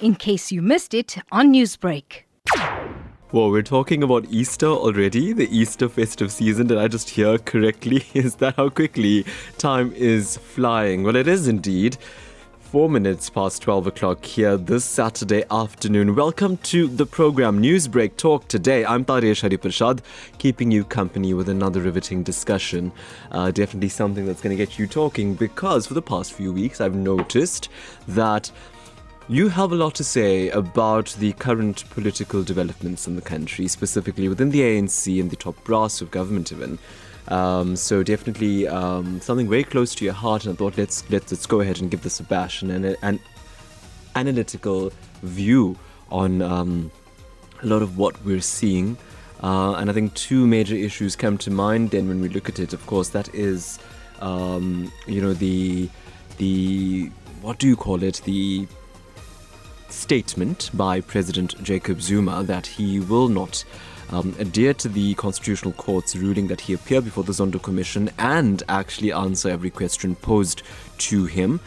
[0.00, 2.22] in case you missed it on Newsbreak.
[3.32, 6.68] Well, we're talking about Easter already, the Easter festive season.
[6.68, 8.06] Did I just hear correctly?
[8.14, 9.24] Is that how quickly
[9.58, 11.02] time is flying?
[11.02, 11.96] Well, it is indeed.
[12.60, 16.14] Four minutes past 12 o'clock here this Saturday afternoon.
[16.14, 18.84] Welcome to the program Newsbreak Talk today.
[18.84, 20.00] I'm Taresh Harreepershad,
[20.38, 22.92] keeping you company with another riveting discussion.
[23.30, 26.80] Uh, definitely something that's going to get you talking because for the past few weeks
[26.80, 27.68] I've noticed
[28.08, 28.50] that
[29.28, 34.28] you have a lot to say about the current political developments in the country, specifically
[34.28, 36.78] within the ANC and the top brass of government, even.
[37.28, 41.32] Um, so definitely um, something very close to your heart, and I thought let's let's,
[41.32, 43.18] let's go ahead and give this a bash and an, an
[44.14, 44.92] analytical
[45.22, 45.76] view
[46.08, 46.92] on um,
[47.62, 48.96] a lot of what we're seeing.
[49.42, 51.90] Uh, and I think two major issues come to mind.
[51.90, 53.80] Then when we look at it, of course, that is,
[54.20, 55.90] um, you know, the
[56.38, 57.10] the
[57.42, 58.22] what do you call it?
[58.24, 58.68] The
[59.96, 63.64] statement by President Jacob Zuma that he will not
[64.10, 68.62] um, adhere to the Constitutional Court's ruling that he appear before the Zondo Commission and
[68.68, 70.62] actually answer every question posed
[70.98, 71.60] to him.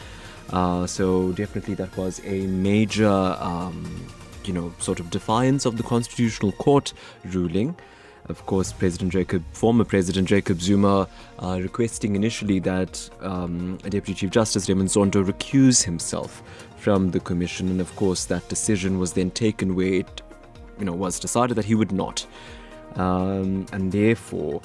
[0.50, 4.06] Uh, so definitely that was a major, um,
[4.44, 6.92] you know, sort of defiance of the Constitutional Court
[7.26, 7.76] ruling.
[8.26, 11.08] Of course, President Jacob, former President Jacob Zuma,
[11.40, 16.42] uh, requesting initially that um, Deputy Chief Justice Raymond Zondo recuse himself
[16.80, 20.22] from the commission, and of course that decision was then taken where it,
[20.78, 22.26] you know, was decided that he would not,
[22.96, 24.60] um, and therefore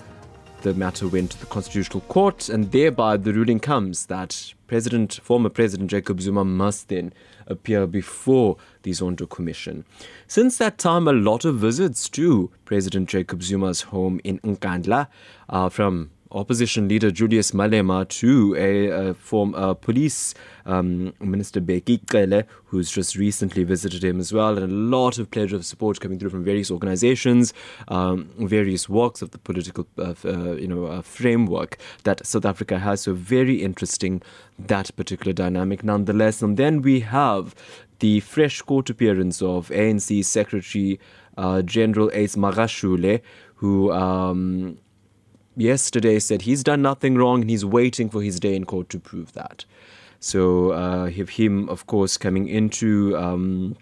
[0.61, 5.49] the matter went to the Constitutional Court, and thereby the ruling comes that President, former
[5.49, 7.13] President Jacob Zuma must then
[7.45, 9.85] appear before the Zondo Commission.
[10.25, 15.07] Since that time, a lot of visits to President Jacob Zuma's home in Nkandla
[15.49, 20.33] uh, from opposition leader Julius Malema to a, a former police
[20.65, 25.31] um, minister Bheki Cele, who's just recently visited him as well, and a lot of
[25.31, 27.53] pledge of support coming through from various organizations,
[27.87, 32.79] um, various walks of the political uh, uh, you know uh, framework that South Africa
[32.79, 33.01] has.
[33.01, 34.21] So very interesting
[34.59, 36.41] that particular dynamic, nonetheless.
[36.41, 37.55] And then we have
[37.99, 40.99] the fresh court appearance of ANC Secretary
[41.37, 43.21] uh, General Ace Magashule,
[43.55, 44.77] who um,
[45.55, 48.99] yesterday said he's done nothing wrong and he's waiting for his day in court to
[48.99, 49.65] prove that.
[50.19, 53.77] So uh, him, of course, coming into um,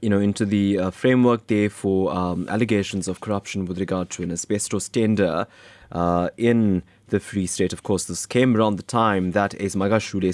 [0.00, 4.22] you know into the uh, framework there for um, allegations of corruption with regard to
[4.22, 5.46] an asbestos tender
[5.92, 7.72] uh, in the Free State.
[7.72, 9.76] Of course, this came around the time that Ace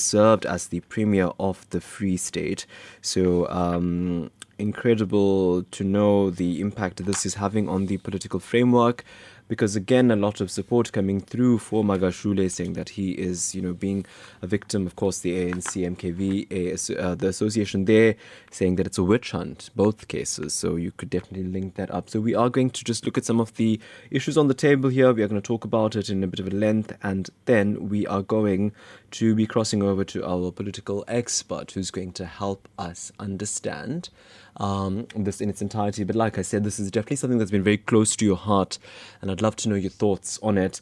[0.03, 2.67] served as the premier of the Free State.
[3.01, 3.49] So.
[3.49, 9.05] Um, incredible to know the impact this is having on the political framework
[9.51, 13.61] because again a lot of support coming through for Magashule saying that he is you
[13.61, 14.07] know being
[14.41, 14.87] a victim.
[14.87, 18.15] Of course the ANC MKV uh, the association there
[18.53, 20.55] saying that it's a witch hunt both cases.
[20.55, 22.09] So you could definitely link that up.
[22.09, 23.81] So we are going to just look at some of the
[24.13, 25.13] issues on the table here.
[25.13, 27.89] We are going to talk about it in a bit of a length and then
[27.89, 28.71] we are going
[29.13, 34.09] to be crossing over to our political expert who's going to help us understand
[34.57, 36.05] um, this in its entirety.
[36.05, 38.79] But like I said, this is definitely something that's been very close to your heart,
[39.21, 40.81] and I'd love to know your thoughts on it.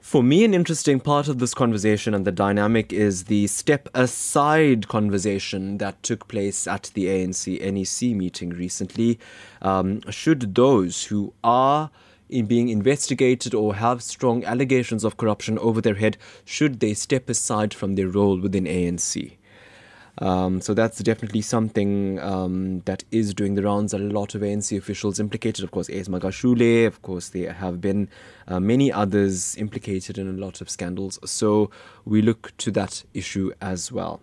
[0.00, 4.88] For me, an interesting part of this conversation and the dynamic is the step aside
[4.88, 9.18] conversation that took place at the ANC NEC meeting recently.
[9.60, 11.90] Um, should those who are
[12.28, 17.28] in being investigated or have strong allegations of corruption over their head, should they step
[17.28, 19.38] aside from their role within ANC?
[20.20, 23.94] Um, so that's definitely something um, that is doing the rounds.
[23.94, 28.08] A lot of ANC officials implicated, of course, Ace Magashule, of course, there have been
[28.48, 31.18] uh, many others implicated in a lot of scandals.
[31.24, 31.70] So
[32.04, 34.20] we look to that issue as well.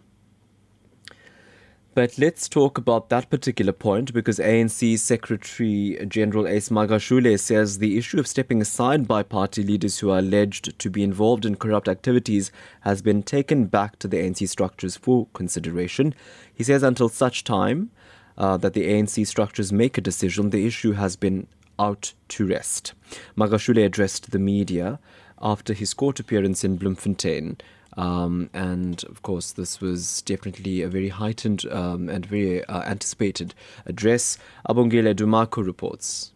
[1.95, 7.97] But let's talk about that particular point because ANC Secretary General Ace Magashule says the
[7.97, 11.87] issue of stepping aside by party leaders who are alleged to be involved in corrupt
[11.87, 12.51] activities
[12.81, 16.13] has been taken back to the ANC structures for consideration.
[16.53, 17.91] He says until such time
[18.37, 21.47] uh, that the ANC structures make a decision, the issue has been
[21.79, 22.91] out to rest.
[23.37, 24.99] Magashule addressed the media
[25.41, 27.55] after his court appearance in Bloemfontein
[27.97, 33.53] um, and of course, this was definitely a very heightened um, and very uh, anticipated
[33.85, 34.37] address.
[34.67, 36.31] Abongile Dumako reports.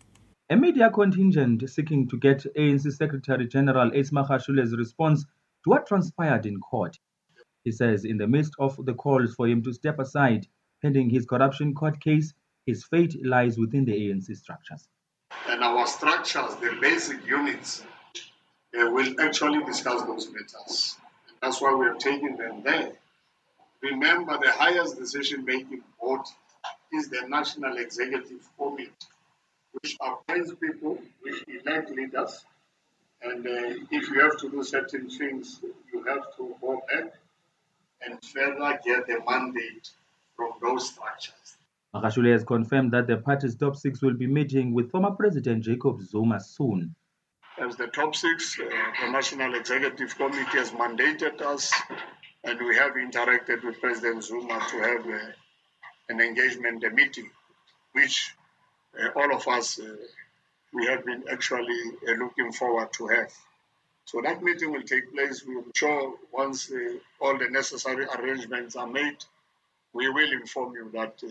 [0.50, 6.45] A media contingent seeking to get ANC Secretary General Ace Magashule's response to what transpired
[6.45, 6.97] in court.
[7.63, 10.47] He says, in the midst of the calls for him to step aside
[10.81, 12.33] pending his corruption court case,
[12.65, 14.88] his fate lies within the ANC structures.
[15.47, 17.83] And our structures, the basic units,
[18.79, 20.97] uh, will actually discuss those matters.
[21.41, 22.91] That's why we are taking them there.
[23.81, 26.30] remember the highest decision making body
[26.91, 28.91] is the National Executive Committee,
[29.71, 32.44] which appoints people, which elect leaders.
[33.21, 35.59] And uh, if you have to do certain things,
[35.94, 37.13] you have to go back
[38.01, 39.89] and further get the mandate
[40.35, 41.57] from those structures.
[41.94, 46.01] Magashule has confirmed that the party's top six will be meeting with former President Jacob
[46.01, 46.95] Zuma soon.
[47.59, 48.63] As the top six, uh,
[49.01, 51.73] the National Executive Committee has mandated us,
[52.45, 55.31] and we have interacted with President Zuma to have uh,
[56.07, 57.29] an engagement, a meeting,
[57.91, 58.33] which
[58.97, 59.94] uh, all of us uh,
[60.73, 63.33] we have been actually uh, looking forward to have.
[64.06, 65.45] So that meeting will take place.
[65.45, 69.17] We will sure once uh, all the necessary arrangements are made,
[69.91, 71.21] we will inform you that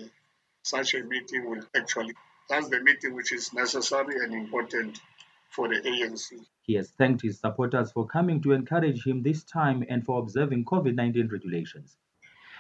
[0.62, 2.14] such a meeting will actually
[2.48, 5.00] that's the meeting which is necessary and important
[5.49, 6.45] for the ANC.
[6.62, 10.65] He has thanked his supporters for coming to encourage him this time and for observing
[10.67, 11.97] COVID 19 regulations.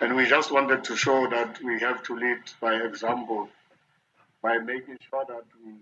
[0.00, 3.48] And we just wanted to show that we have to lead by example
[4.42, 5.72] by making sure that we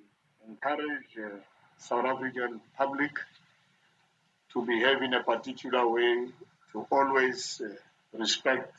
[0.48, 1.36] encourage uh,
[1.76, 3.12] South African public
[4.52, 6.28] to behave in a particular way,
[6.72, 7.68] to always uh,
[8.18, 8.72] respect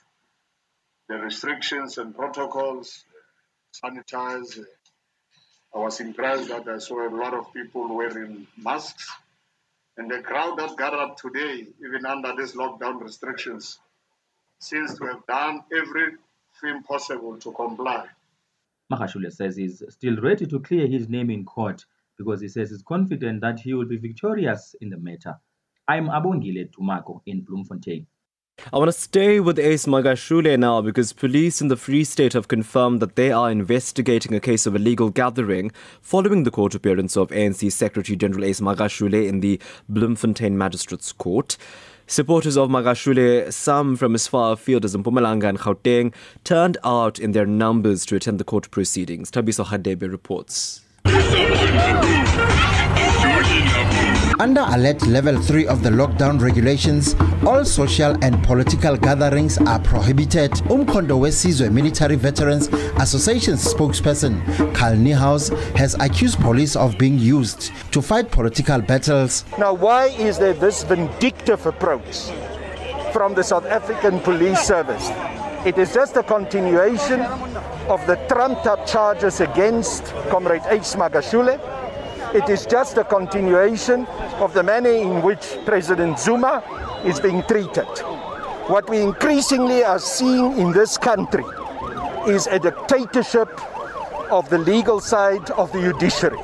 [1.07, 3.05] the restrictions and protocols,
[3.73, 4.59] sanitize.
[5.77, 9.11] I was impressed that I saw a lot of people wearing masks.
[9.95, 13.77] And the crowd that gathered today, even under these lockdown restrictions,
[14.57, 18.07] seems to have done everything possible to comply.
[18.91, 21.85] Magashule says he's still ready to clear his name in court
[22.17, 25.35] because he says he's confident that he will be victorious in the matter.
[25.87, 28.07] I'm Abongile Tumako in Bloemfontein.
[28.73, 32.47] I want to stay with Ace Magashule now because police in the Free State have
[32.47, 35.71] confirmed that they are investigating a case of illegal gathering
[36.01, 41.55] following the court appearance of ANC Secretary General Ace Magashule in the Bloemfontein Magistrates Court.
[42.07, 46.13] Supporters of Magashule, some from as far afield as Mpumalanga and Gauteng,
[46.43, 49.29] turned out in their numbers to attend the court proceedings.
[49.29, 50.81] Tabiso Hadebe reports.
[54.39, 60.51] Under alert level 3 of the lockdown regulations, all social and political gatherings are prohibited.
[60.69, 62.67] Umkhonto Wesizwe Military Veterans
[62.99, 64.43] Association spokesperson
[64.75, 69.43] Carl Niehaus has accused police of being used to fight political battles.
[69.57, 72.29] Now, why is there this vindictive approach
[73.13, 75.09] from the South African Police Service?
[75.65, 77.21] It is just a continuation
[77.89, 81.59] of the trumped up charges against Comrade Ace Magashule
[82.33, 84.05] it is just a continuation
[84.39, 86.63] of the manner in which President Zuma
[87.05, 87.87] is being treated.
[88.67, 91.45] What we increasingly are seeing in this country
[92.27, 93.49] is a dictatorship
[94.29, 96.39] of the legal side of the judiciary.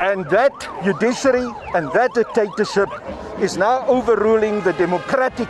[0.00, 0.52] And that
[0.84, 2.90] judiciary and that dictatorship
[3.40, 5.48] is now overruling the democratic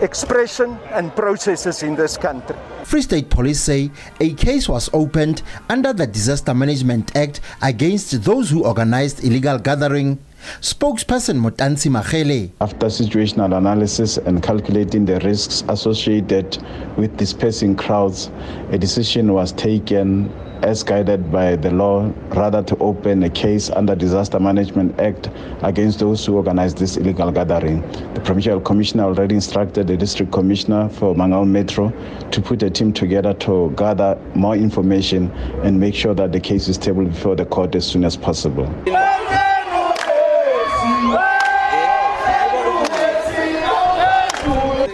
[0.00, 2.56] expression and processes in this country.
[2.84, 8.50] Free State Police say a case was opened under the Disaster Management Act against those
[8.50, 10.18] who organized illegal gathering.
[10.60, 12.50] Spokesperson Motantsi Makhele.
[12.60, 16.58] After situational analysis and calculating the risks associated
[16.96, 18.30] with dispersing crowds,
[18.70, 20.32] a decision was taken
[20.62, 25.28] as guided by the law, rather to open a case under Disaster Management Act
[25.62, 27.82] against those who organized this illegal gathering.
[28.14, 31.92] The Provincial Commissioner already instructed the District Commissioner for Mangaung Metro
[32.30, 35.30] to put a team together to gather more information
[35.64, 38.64] and make sure that the case is tabled before the court as soon as possible.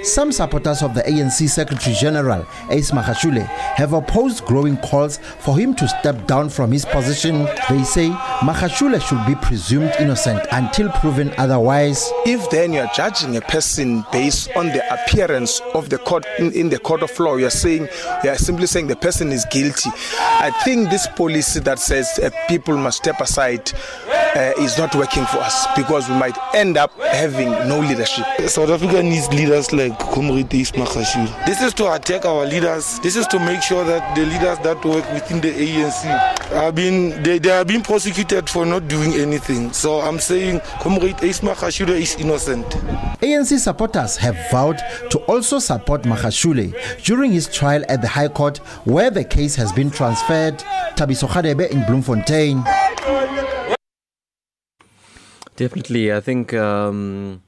[0.03, 5.73] Some supporters of the ANC Secretary General, Ace Magashule, have opposed growing calls for him
[5.75, 7.47] to step down from his position.
[7.69, 8.09] They say
[8.41, 12.11] Magashule should be presumed innocent until proven otherwise.
[12.27, 16.51] If then you are judging a person based on the appearance of the court in,
[16.55, 17.89] in the court of law, you are saying
[18.25, 19.91] you are simply saying the person is guilty.
[20.19, 23.71] I think this policy that says uh, people must step aside
[24.35, 28.25] uh, is not working for us because we might end up having no leadership.
[28.49, 31.47] South Africa needs leaders like Comrade Ace Magashule.
[31.47, 32.99] This is to attack our leaders.
[33.01, 37.23] This is to make sure that the leaders that work within the ANC are being
[37.23, 39.73] they, they are being prosecuted for not doing anything.
[39.73, 42.67] So I'm saying Comrade Ace Magashule is innocent.
[43.21, 44.79] ANC supporters have vowed
[45.11, 46.73] to also support Magashule
[47.03, 50.59] during his trial at the High Court where the case has been transferred.
[50.59, 52.63] To Tabiso Khadebe in Bloemfontein.
[55.57, 57.43] Definitely, I think um,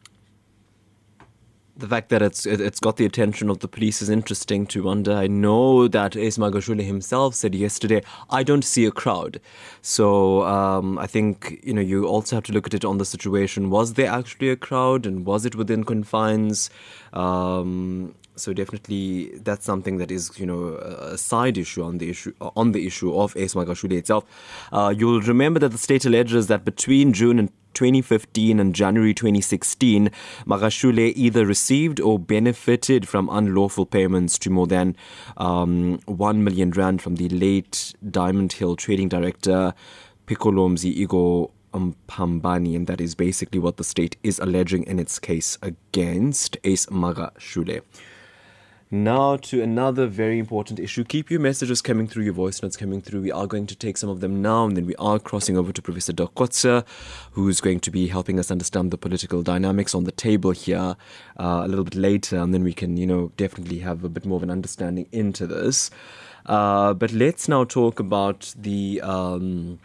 [1.77, 5.13] the fact that it's it's got the attention of the police is interesting to wonder.
[5.13, 9.41] I know that Esma Magashule himself said yesterday, "I don't see a crowd."
[9.81, 13.05] So um, I think you know you also have to look at it on the
[13.05, 13.71] situation.
[13.71, 16.71] Was there actually a crowd, and was it within confines?
[17.13, 22.33] Um, so definitely that's something that is you know a side issue on the issue
[22.41, 24.25] on the issue of Ace Magashule itself.
[24.73, 30.11] Uh, you'll remember that the state alleges that between June and 2015 and January 2016,
[30.47, 34.97] Magashule either received or benefited from unlawful payments to more than
[35.37, 39.75] um, 1 million rand from the late Diamond Hill trading director
[40.27, 45.59] Piccolomzi Igor Mpambani, and that is basically what the state is alleging in its case
[45.63, 47.83] against Ace Magashule.
[48.95, 51.03] Now to another very important issue.
[51.03, 53.23] Keep your messages coming through, your voice notes coming through.
[53.23, 55.73] We are going to take some of them now, and then we are crossing over
[55.73, 56.85] to Professor Dirk Kotzé,
[57.31, 60.95] who's going to be helping us understand the political dynamics on the table here
[61.41, 64.27] uh, a little bit later, and then we can, you know, definitely have a bit
[64.27, 65.91] more of an understanding into this.
[66.45, 69.01] Uh, but let's now talk about the.
[69.01, 69.79] Um,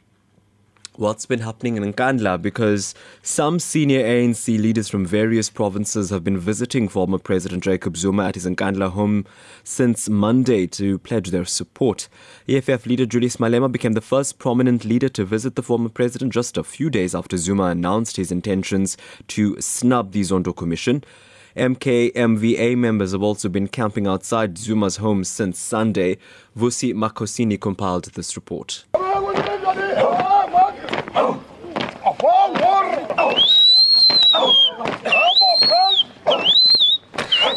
[0.97, 6.37] what's been happening in Nkandla because some senior ANC leaders from various provinces have been
[6.39, 9.25] visiting former President Jacob Zuma at his Nkandla home
[9.63, 12.09] since Monday to pledge their support.
[12.47, 16.57] EFF leader Julius Malema became the first prominent leader to visit the former president just
[16.57, 21.03] a few days after Zuma announced his intentions to snub the Zondo Commission.
[21.55, 26.17] MKMVA members have also been camping outside Zuma's home since Sunday.
[26.55, 28.85] Vusi Makosini compiled this report.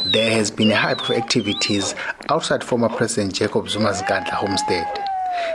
[0.07, 1.95] There has been a hype of activities
[2.31, 5.07] outside former President Jacob Zuma's Nkandla homestead.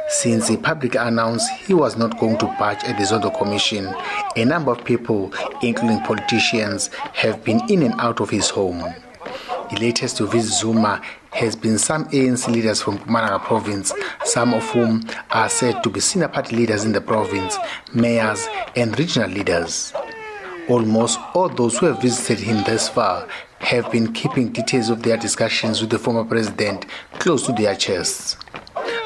[0.09, 3.91] Since he publicly announced he was not going to budge at the Zondo Commission,
[4.35, 5.33] a number of people,
[5.63, 8.83] including politicians, have been in and out of his home.
[9.71, 11.01] The latest to visit Zuma
[11.35, 15.99] has been some ANC leaders from Mpumalanga province, some of whom are said to be
[15.99, 17.57] senior party leaders in the province,
[17.93, 19.93] mayors, and regional leaders.
[20.69, 23.27] Almost all those who have visited him thus far
[23.59, 26.85] have been keeping details of their discussions with the former president
[27.19, 28.37] close to their chests.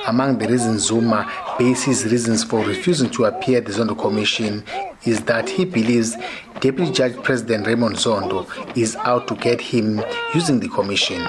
[0.08, 4.64] Among the reasons Zuma bases reasons for refusing to appear at the Zondo Commission
[5.04, 6.16] is that he believes
[6.60, 11.26] Deputy Judge President Raymond Zondo is out to get him using the commission.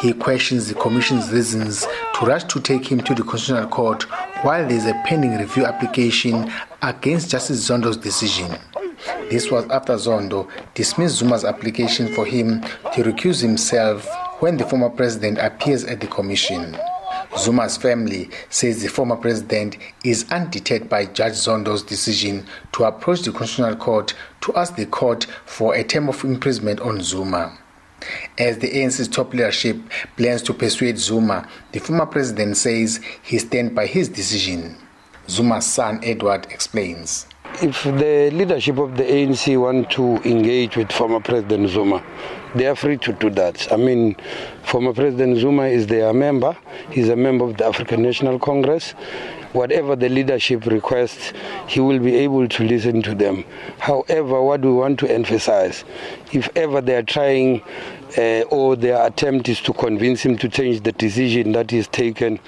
[0.00, 4.04] He questions the commission's reasons to rush to take him to the Constitutional Court
[4.42, 8.50] while there is a pending review application against Justice Zondo's decision.
[9.28, 14.08] This was after Zondo dismissed Zuma's application for him to recuse himself
[14.40, 16.78] when the former president appears at the commission.
[17.36, 23.32] Zuma's family says the former president is undeterred by Judge Zondo's decision to approach the
[23.32, 27.58] Constitutional Court to ask the court for a term of imprisonment on Zuma.
[28.38, 29.76] As the ANC's top leadership
[30.16, 34.76] plans to persuade Zuma, the former president says he stands by his decision.
[35.28, 37.26] Zuma's son Edward explains.
[37.62, 42.02] If the leadership of the ANC want to engage with former President Zuma,
[42.54, 43.70] they are free to do that.
[43.70, 44.16] I mean,
[44.62, 46.56] former President Zuma is their member.
[46.90, 48.92] He's a member of the African National Congress.
[49.52, 51.32] Whatever the leadership requests,
[51.66, 53.44] he will be able to listen to them.
[53.78, 55.84] However, what we want to emphasize,
[56.32, 57.62] if ever they are trying
[58.18, 62.38] uh, or their attempt is to convince him to change the decision that is taken,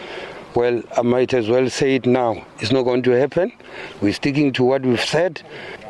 [0.55, 2.45] well, I might as well say it now.
[2.59, 3.53] It's not going to happen.
[4.01, 5.39] We're sticking to what we've said.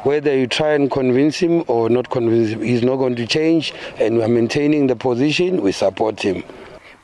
[0.05, 3.75] Whether you try and convince him or not convince him, he's not going to change,
[3.99, 5.63] and we're maintaining the position.
[5.63, 6.45] We support him.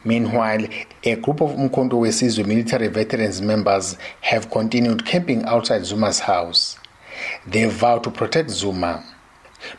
[0.04, 0.66] Meanwhile,
[1.04, 6.78] a group of Umkhonto Wesizwe military veterans members have continued camping outside Zuma's house.
[7.46, 9.04] They vow to protect Zuma.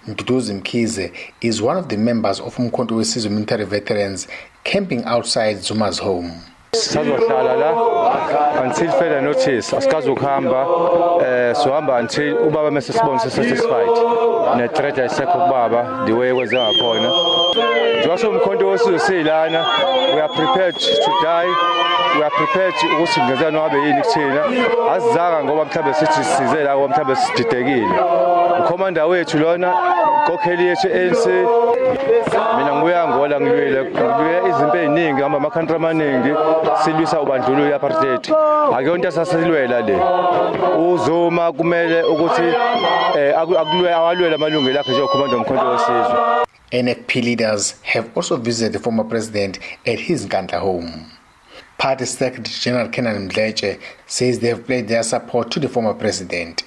[0.08, 4.28] Mduduzi Mkize is one of the members of Umkhonto Wesizwe military veterans
[4.64, 6.32] camping outside Zuma's home.
[6.72, 10.68] sisazohlala la until further notice asikazukuhamba
[11.26, 13.90] eh sohamba until ubaba mase sibone satisfied.
[14.58, 17.10] Ne threat ayisekho kubaba the way kwenze ngakhona.
[18.00, 19.66] Njengoba somkhonto wesizwe silana
[20.16, 21.54] we are prepared to die.
[22.18, 24.44] We are prepared ukuthi kungenzeka ngabe yini kuthina.
[24.92, 27.88] Asizanga ngoba mhlambe sithi size la ngoba mhlambe sididekile
[28.60, 29.74] ukhomanda wethu lona
[30.28, 31.25] kokheli yethu ANC
[32.58, 36.32] mina ngibuya ngola ngilwile ngilwile izimpi eziningi ngihamba amakhantri amaningi
[36.84, 38.34] silwisa ubandlululo i-apartheid
[38.74, 39.98] akuyona into sasilwela le
[40.78, 42.48] uzuma kumele ukuthi
[43.18, 46.20] eh, akulwe awalwela amalungelo akhe njengokhomanda womkhonto wesizwe
[46.72, 51.06] NFP leaders have also visited the former president at his Nkandla home.
[51.80, 56.63] Party Secretary General Kenan Mdleche says they have pledged their support to the former president.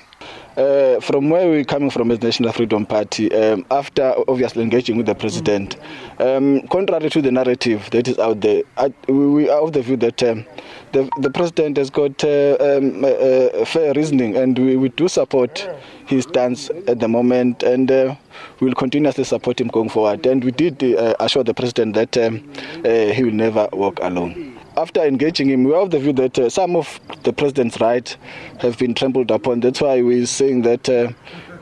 [0.57, 5.07] Uh, from where we're coming from as National Freedom Party, um, after obviously engaging with
[5.07, 5.77] the president,
[6.19, 9.97] um, contrary to the narrative that is out there, I, we are of the view
[9.97, 10.45] that um,
[10.93, 15.67] the, the president has got uh, um, uh, fair reasoning, and we, we do support
[16.05, 18.15] his stance at the moment, and uh,
[18.61, 20.27] we'll continuously support him going forward.
[20.27, 22.47] And we did uh, assure the president that um,
[22.85, 26.49] uh, he will never walk alone after engaging him, we of the view that uh,
[26.49, 28.17] some of the president's rights
[28.59, 29.61] have been trampled upon.
[29.61, 31.13] That's why we're saying that uh,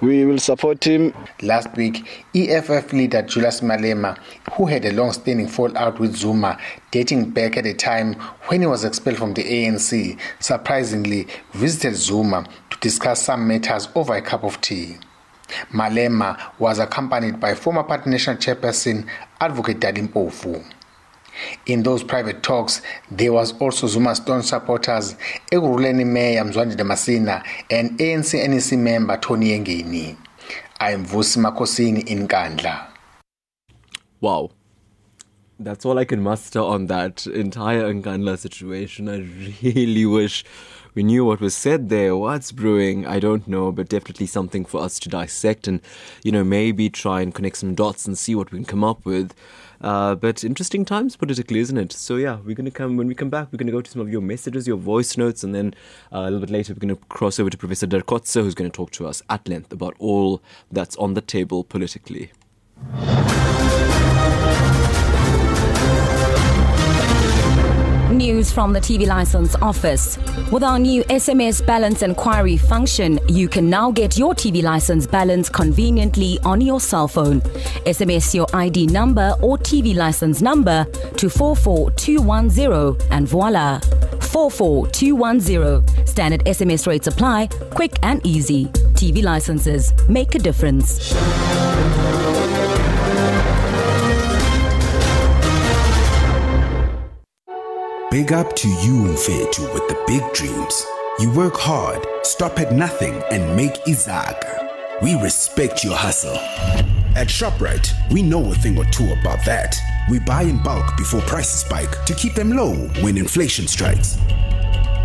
[0.00, 1.12] we will support him.
[1.42, 4.16] Last week, EFF leader Julius Malema,
[4.52, 6.58] who had a long standing fallout with Zuma,
[6.90, 8.14] dating back at a time
[8.48, 14.14] when he was expelled from the ANC, surprisingly visited Zuma to discuss some matters over
[14.14, 14.96] a cup of tea.
[15.72, 19.08] Malema was accompanied by former Party National Chairperson
[19.40, 20.64] Advocate Dali Mpofu.
[21.66, 25.14] In those private talks, there was also Zuma Stone supporters,
[25.52, 30.16] Ekurhuleni Mayor Mzwandile Masina, and ANC NEC member Tony Yengeni.
[30.78, 32.87] I am Vusi Makosini in Nkandla.
[34.20, 34.50] Wow.
[35.62, 39.10] That's all I can muster on that entire Nkandla situation.
[39.10, 39.18] I
[39.62, 40.42] really wish
[40.94, 42.16] we knew what was said there.
[42.16, 43.06] What's brewing?
[43.06, 45.82] I don't know, but definitely something for us to dissect and,
[46.24, 49.04] you know, maybe try and connect some dots and see what we can come up
[49.04, 49.34] with.
[49.82, 51.92] Uh, but interesting times politically, isn't it?
[51.92, 53.48] So yeah, we're gonna come when we come back.
[53.52, 55.74] We're gonna go to some of your messages, your voice notes, and then
[56.10, 58.70] uh, a little bit later we're gonna cross over to Professor Dirk Kotzé, who's gonna
[58.70, 60.40] talk to us at length about all
[60.72, 62.30] that's on the table politically.
[68.20, 70.18] News from the TV License Office.
[70.52, 75.48] With our new SMS balance inquiry function, you can now get your TV license balance
[75.48, 77.40] conveniently on your cell phone.
[77.86, 80.84] SMS your ID number or TV license number
[81.16, 83.80] to 44210 and voila.
[84.20, 86.06] 44210.
[86.06, 88.66] Standard SMS rates apply, quick and easy.
[89.00, 91.14] TV licenses make a difference.
[98.10, 100.84] Big up to you, Mfetu, with the big dreams.
[101.20, 105.00] You work hard, stop at nothing, and make Izaga.
[105.00, 106.34] We respect your hustle.
[107.14, 109.78] At ShopRite, we know a thing or two about that.
[110.10, 114.18] We buy in bulk before prices spike to keep them low when inflation strikes.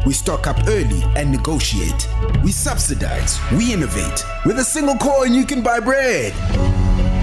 [0.03, 2.07] We stock up early and negotiate.
[2.43, 4.25] We subsidize, we innovate.
[4.47, 6.33] With a single coin, you can buy bread.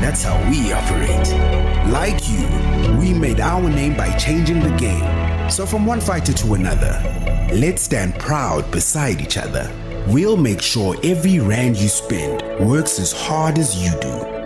[0.00, 1.28] That's how we operate.
[1.92, 2.46] Like you,
[3.00, 7.00] we made our name by changing the game so, from one fighter to another,
[7.52, 9.70] let's stand proud beside each other.
[10.08, 14.42] We'll make sure every rand you spend works as hard as you do.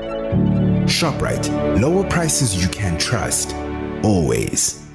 [0.86, 3.54] ShopRite, lower prices you can trust,
[4.04, 4.86] always.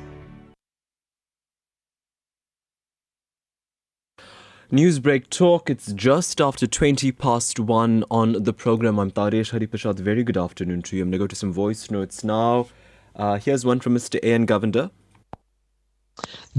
[4.72, 5.70] Newsbreak talk.
[5.70, 9.00] It's just after 20 past 1 on the program.
[9.00, 10.00] I'm Taresh Harreepershad.
[10.00, 11.04] Very good afternoon to you.
[11.04, 12.68] I'm going to go to some voice notes now.
[13.14, 14.16] Uh, here's one from Mr.
[14.24, 14.48] A.N.
[14.48, 14.90] Govender.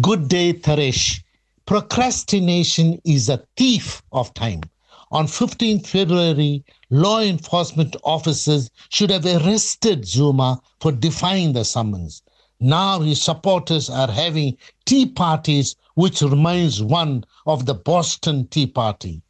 [0.00, 1.22] Good day, Taresh.
[1.66, 4.62] Procrastination is a thief of time.
[5.10, 12.22] On 15 February, law enforcement officers should have arrested Zuma for defying the summons.
[12.58, 19.20] Now his supporters are having tea parties, which reminds one of the Boston Tea Party.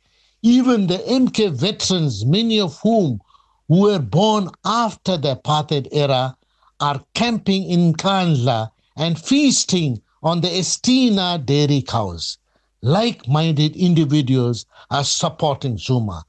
[0.42, 3.20] Even the MK veterans, many of whom
[3.66, 6.37] were born after the apartheid era,
[6.78, 12.38] are camping in Nkandla and feasting on the Estina dairy cows.
[12.82, 16.24] Like minded individuals are supporting Zuma.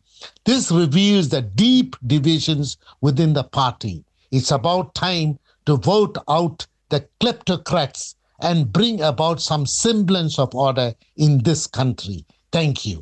[0.45, 4.03] This reveals the deep divisions within the party.
[4.31, 10.93] It's about time to vote out the kleptocrats and bring about some semblance of order
[11.15, 12.25] in this country.
[12.51, 12.99] Thank you.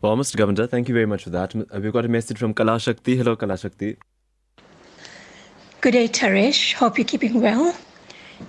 [0.00, 0.36] Well, Mr.
[0.36, 1.54] Govender, thank you very much for that.
[1.56, 3.16] Uh, we've got a message from Kalashakti.
[3.16, 3.96] Hello, Kalashakti.
[5.80, 6.74] Good day, Taresh.
[6.74, 7.74] Hope you're keeping well.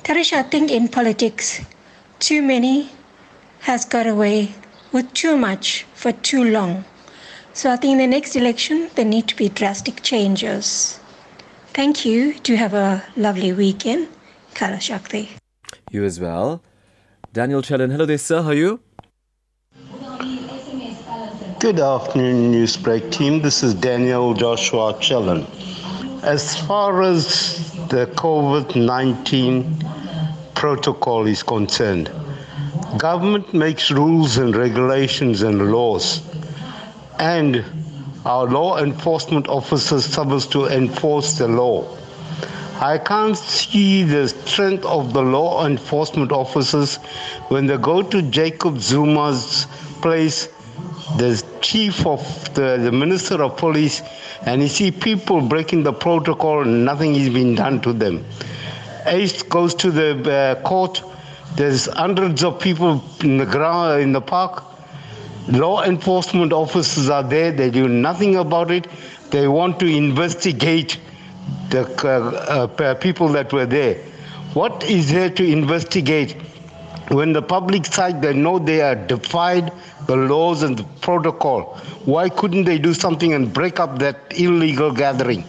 [0.03, 1.61] Taresh, I think in politics,
[2.19, 2.89] too many
[3.61, 4.53] has got away
[4.91, 6.85] with too much for too long.
[7.53, 10.99] So I think in the next election, there need to be drastic changes.
[11.73, 12.33] Thank you.
[12.39, 14.07] Do have a lovely weekend.
[14.53, 15.29] Kala Shakti.
[15.91, 16.61] You as well.
[17.33, 17.91] Daniel Chellen.
[17.91, 18.41] Hello there, sir.
[18.41, 18.79] How are you?
[21.59, 23.41] Good afternoon, Newsbreak team.
[23.41, 25.47] This is Daniel Joshua Chellen.
[26.25, 29.85] As far as the COVID 19
[30.55, 32.09] protocol is concerned.
[32.97, 36.23] Government makes rules and regulations and laws,
[37.19, 37.63] and
[38.25, 41.95] our law enforcement officers supposed to enforce the law.
[42.81, 46.95] I can't see the strength of the law enforcement officers
[47.49, 49.67] when they go to Jacob Zuma's
[50.01, 50.49] place.
[51.17, 52.21] The chief of
[52.53, 54.03] the, the minister of police
[54.43, 58.23] and you see people breaking the protocol and nothing is being done to them.
[59.07, 61.01] Ace goes to the uh, court.
[61.55, 64.63] There's hundreds of people in the ground in the park.
[65.47, 67.51] Law enforcement officers are there.
[67.51, 68.87] They do nothing about it.
[69.31, 70.99] They want to investigate
[71.69, 73.95] the uh, uh, people that were there.
[74.53, 76.37] What is there to investigate
[77.09, 79.71] when the public side they know they are defied
[80.07, 81.75] the laws and the protocol?
[82.05, 85.43] Why couldn't they do something and break up that illegal gathering?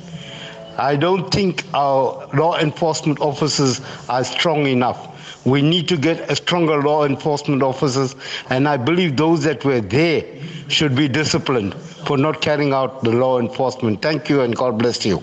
[0.79, 5.13] I don't think our law enforcement officers are strong enough.
[5.47, 8.17] We need to get a stronger law enforcement officers,
[8.51, 10.25] and I believe those that were there
[10.69, 14.03] should be disciplined for not carrying out the law enforcement.
[14.03, 15.23] Thank you, and God bless you.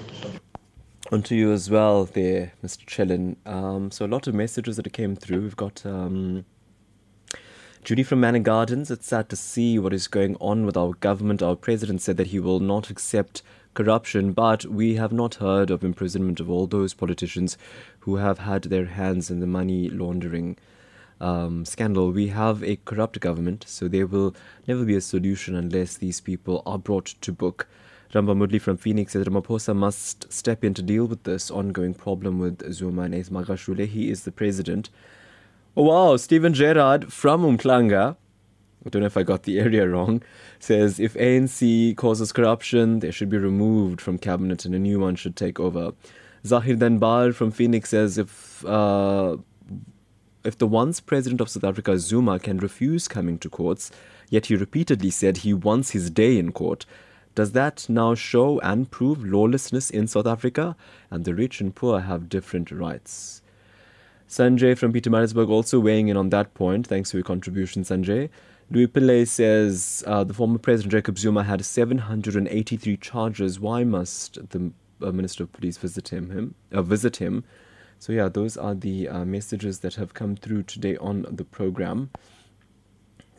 [1.12, 2.86] And to you as well, there, Mr.
[2.88, 3.36] Chellen.
[3.46, 5.41] Um, so a lot of messages that came through.
[5.41, 6.46] We've got um,
[7.84, 8.89] Judy from Manor Gardens.
[8.89, 11.43] It's sad to see what is going on with our government.
[11.43, 13.43] Our president said that he will not accept
[13.74, 17.58] corruption, but we have not heard of imprisonment of all those politicians
[18.00, 20.56] who have had their hands in the money laundering
[21.19, 22.12] um, scandal.
[22.12, 24.34] We have a corrupt government, so there will
[24.65, 27.67] never be a solution unless these people are brought to book.
[28.13, 32.39] Ramba Mudli from Phoenix says Ramaphosa must step in to deal with this ongoing problem
[32.39, 33.86] with Zuma and Magashule.
[33.88, 34.89] He is the president.
[35.76, 38.16] Oh, wow, Stephen Gerard from Umhlanga
[38.86, 40.22] I don't know if I got the area wrong,
[40.60, 45.16] says if ANC causes corruption, they should be removed from cabinet and a new one
[45.16, 45.94] should take over.
[46.46, 49.38] Zahir Danbar from Phoenix says if uh,
[50.44, 53.92] if the once president of South Africa Zuma can refuse coming to courts,
[54.30, 56.86] yet he repeatedly said he wants his day in court,
[57.36, 60.76] does that now show and prove lawlessness in South Africa?
[61.10, 63.42] And the rich and poor have different rights.
[64.34, 66.88] Sanjay from Peter Pietermaritzburg also weighing in on that point.
[66.88, 68.32] Thanks for your contribution, Sanjay.
[68.72, 73.60] Louis Pillay says uh, the former president Jacob Zuma had 783 charges.
[73.60, 74.72] Why must the
[75.04, 76.32] uh, Minister of Police visit him?
[76.32, 77.43] him uh, visit him.
[78.00, 82.10] So yeah, those are the uh, messages that have come through today on the program.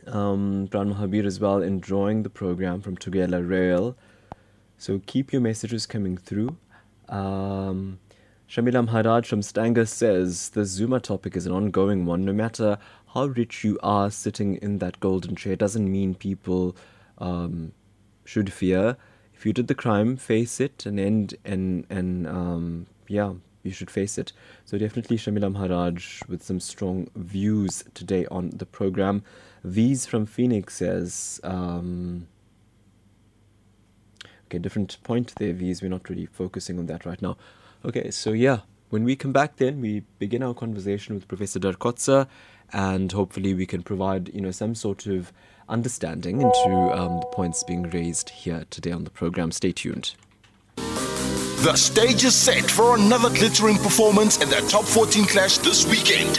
[0.07, 3.97] Um, Pran Mahabir as well enjoying the program from Tugela Rail.
[4.77, 6.55] So keep your messages coming through.
[7.09, 7.99] Um,
[8.49, 12.25] Shamila Maharaj from Stanger says the Zuma topic is an ongoing one.
[12.25, 12.77] No matter
[13.13, 16.75] how rich you are sitting in that golden chair doesn't mean people
[17.17, 17.71] um,
[18.23, 18.97] should fear.
[19.33, 23.89] If you did the crime, face it and end and and um, yeah, you should
[23.89, 24.31] face it.
[24.63, 29.23] So definitely Shamila Maharaj with some strong views today on the program.
[29.63, 31.41] V's from Phoenix says.
[31.43, 32.27] Um,
[34.45, 35.81] okay, different point there, V's.
[35.81, 37.37] We're not really focusing on that right now.
[37.85, 41.77] Okay, so yeah, when we come back, then we begin our conversation with Professor Dirk
[41.77, 42.27] Kotzé
[42.73, 45.31] and hopefully we can provide you know some sort of
[45.69, 49.51] understanding into um, the points being raised here today on the program.
[49.51, 50.15] Stay tuned.
[50.77, 56.35] The stage is set for another glittering performance in the top 14 clash this weekend.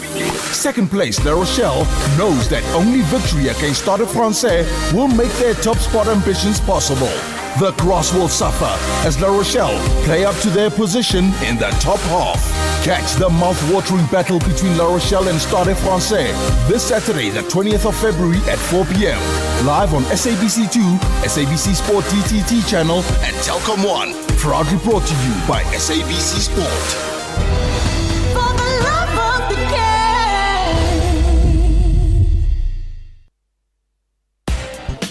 [0.55, 1.85] Second place, La Rochelle,
[2.17, 7.11] knows that only victory against Stade Francais will make their top spot ambitions possible.
[7.59, 8.69] The cross will suffer
[9.09, 12.39] as La Rochelle play up to their position in the top half.
[12.85, 16.33] Catch the mouth-watering battle between La Rochelle and Stade Francais
[16.69, 19.19] this Saturday, the 20th of February at 4 p.m.
[19.65, 24.13] Live on SABC2, SABC Sport DTT channel, and Telkom One.
[24.37, 27.16] Proudly brought to you by SABC Sport.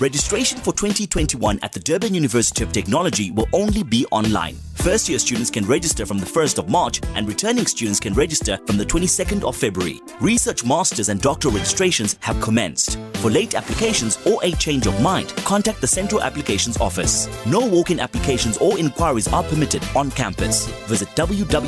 [0.01, 4.55] Registration for 2021 at the Durban University of Technology will only be online.
[4.73, 8.60] First year students can register from the 1st of March and returning students can register
[8.67, 10.01] from the 22nd of February.
[10.19, 12.99] Research masters and doctoral registrations have commenced.
[13.15, 17.29] For late applications or a change of mind, contact the Central Applications Office.
[17.45, 20.67] No walk-in applications or inquiries are permitted on campus.
[20.88, 21.62] Visit www.dut.ac.za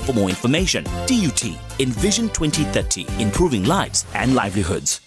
[0.00, 0.82] for more information.
[1.06, 1.44] DUT
[1.78, 5.03] Envision 2030, improving lives and livelihoods.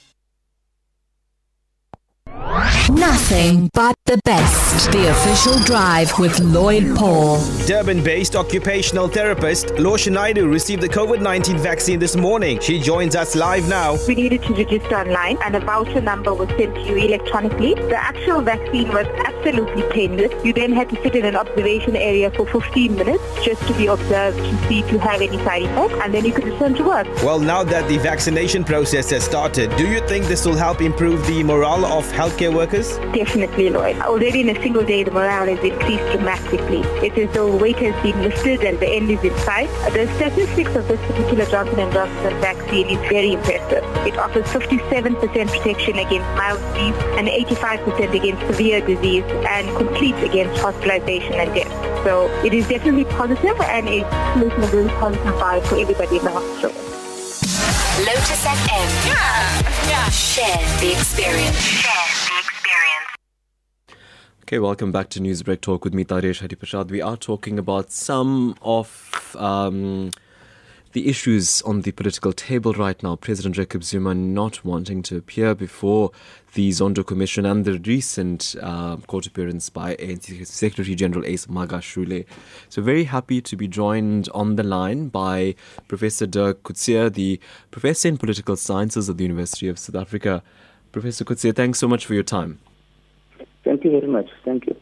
[2.90, 4.90] Nothing but the best.
[4.94, 7.38] The official drive with Lloyd Paul.
[7.66, 12.62] Durban based occupational therapist Losha Naidu received the COVID 19 vaccine this morning.
[12.62, 13.98] She joins us live now.
[14.08, 17.74] We needed to register online and a voucher number was sent to you electronically.
[17.74, 20.32] The actual vaccine was absolutely painless.
[20.46, 23.88] You then had to sit in an observation area for 15 minutes just to be
[23.88, 26.84] observed to see if you have any side effects and then you could return to
[26.86, 27.08] work.
[27.22, 31.28] Well, now that the vaccination process has started, do you think this will help improve
[31.28, 32.77] the morale of healthcare workers?
[32.78, 32.98] Workers?
[33.14, 33.98] Definitely, Lloyd.
[34.02, 36.82] Already in a single day, the morale has increased dramatically.
[37.06, 39.70] It is the weight has been lifted and the end is in sight.
[39.94, 43.84] The statistics of this particular Johnson & Johnson vaccine is very impressive.
[44.06, 50.62] It offers 57% protection against mild disease and 85% against severe disease and complete against
[50.62, 52.04] hospitalization and death.
[52.04, 56.24] So it is definitely positive and it's making a very positive vibe for everybody in
[56.24, 56.72] the hospital.
[57.98, 59.08] Lotus FM.
[59.08, 59.90] Yeah.
[59.90, 60.10] Yeah.
[60.10, 61.58] Share the experience.
[61.58, 62.07] Share the experience.
[64.48, 66.90] Okay, welcome back to Newsbreak Talk with me, Taresh Harreepershad.
[66.90, 70.12] We are talking about some of um,
[70.94, 73.18] the issues on the political table right now.
[73.18, 76.12] President Jacob Zuma not wanting to appear before
[76.54, 82.26] the Zondo Commission and the recent uh, court appearance by ANC Secretary General Ace Magashule.
[82.70, 85.56] So, very happy to be joined on the line by
[85.90, 90.42] Professor Dirk Kotzé, the Professor in Political Sciences at the University of South Africa.
[90.94, 92.60] Professor Kotzé, thanks so much for your time.
[93.68, 94.30] Thank you very much.
[94.46, 94.76] Thank you.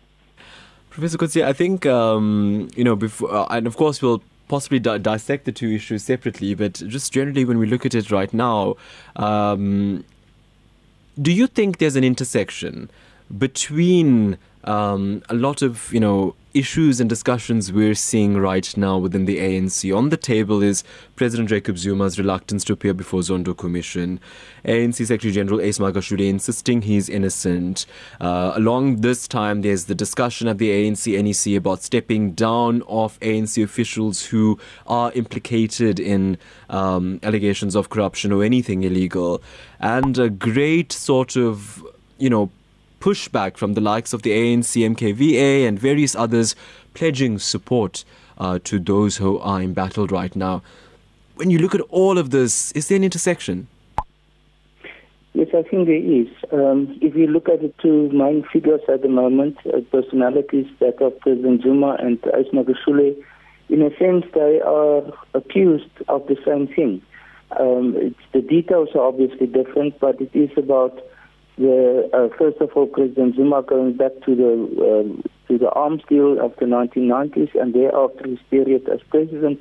[0.91, 5.00] Professor Kotzé, I think, um, you know, before, uh, and of course, we'll possibly di-
[5.00, 8.76] dissect the two issues separately, but just generally when we look at it right now,
[9.15, 10.06] um,
[11.19, 12.91] do you think there's an intersection
[13.36, 19.25] between um, a lot of you know issues and discussions we're seeing right now within
[19.25, 19.95] the ANC.
[19.95, 20.86] On the table is
[21.17, 24.21] President Jacob Zuma's reluctance to appear before Zondo Commission,
[24.63, 27.86] ANC Secretary General Ace Magashule insisting he's innocent.
[28.21, 33.19] Uh, along this time, there's the discussion at the ANC NEC about stepping down of
[33.19, 36.38] ANC officials who are implicated in
[36.69, 39.41] um, allegations of corruption or anything illegal,
[39.82, 41.86] and a great sort of
[42.17, 42.49] you know
[43.06, 46.56] pushback from the likes of the ANC, MKVA, and various others
[46.96, 48.04] pledging support
[48.39, 50.63] uh, to those who are embattled right now.
[51.36, 53.68] When you look at all of this, is there an intersection?
[55.34, 56.28] Yes, I think there is.
[56.52, 61.00] Um, if you look at the two main figures at the moment, uh, personalities that
[61.00, 63.15] of President Zuma and Ace Magashule,
[63.70, 65.04] in a sense, they are
[65.36, 67.04] accused of the same thing.
[67.60, 71.04] Um, the details are obviously different, but it is about
[71.58, 74.52] the uh, first of all President Zuma going back to the
[74.84, 79.60] um, to the arms deal of the 1990s and thereafter his period as president,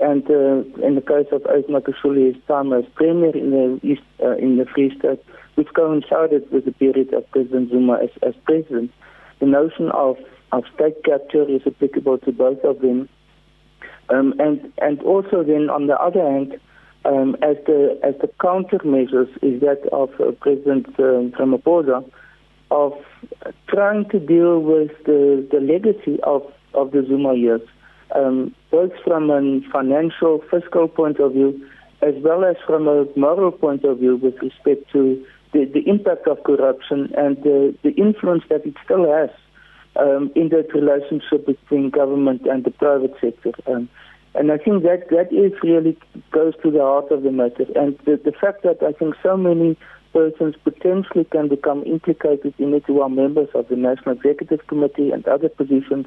[0.00, 4.02] and uh, in the case of Ace Magashule, his time as premier in the East
[4.22, 5.24] uh, in the Free State,
[5.54, 8.92] which coincided with the period of President Zuma as, as president.
[9.38, 10.18] The notion of
[10.52, 13.08] of state capture is applicable to both of them,
[14.10, 16.60] um, and and also then on the other hand
[17.04, 22.04] um, as the as the countermeasures is that of uh, President uh, Ramaphosa
[22.70, 22.92] of
[23.68, 26.42] trying to deal with the, the legacy of,
[26.74, 27.62] of the Zuma years,
[28.14, 31.68] um, both from a financial, fiscal point of view,
[32.02, 36.26] as well as from a moral point of view with respect to the, the impact
[36.28, 39.30] of corruption and the, the influence that it still has
[39.96, 43.52] um, in that relationship between government and the private sector.
[43.66, 43.88] Um,
[44.34, 45.98] and I think that that is really
[46.30, 47.66] goes to the heart of the matter.
[47.74, 49.76] And the, the fact that I think so many
[50.12, 55.10] persons potentially can become implicated in it who are members of the National Executive Committee
[55.10, 56.06] and other positions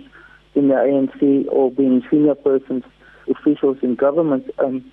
[0.55, 2.83] in the ANC or being senior persons,
[3.29, 4.83] officials in government, um,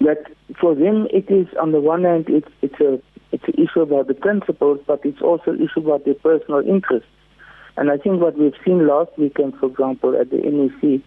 [0.00, 0.24] that
[0.58, 3.00] for them it is on the one hand it's it's a
[3.32, 7.08] it's an issue about the principles, but it's also an issue about their personal interests.
[7.76, 11.00] And I think what we've seen last weekend, for example, at the NEC,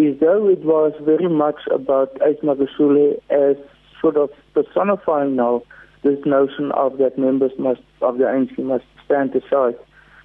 [0.00, 3.56] is though it was very much about Ace Magashule as
[4.00, 5.62] sort of personifying now
[6.02, 9.76] this notion of that members must of the ANC must stand aside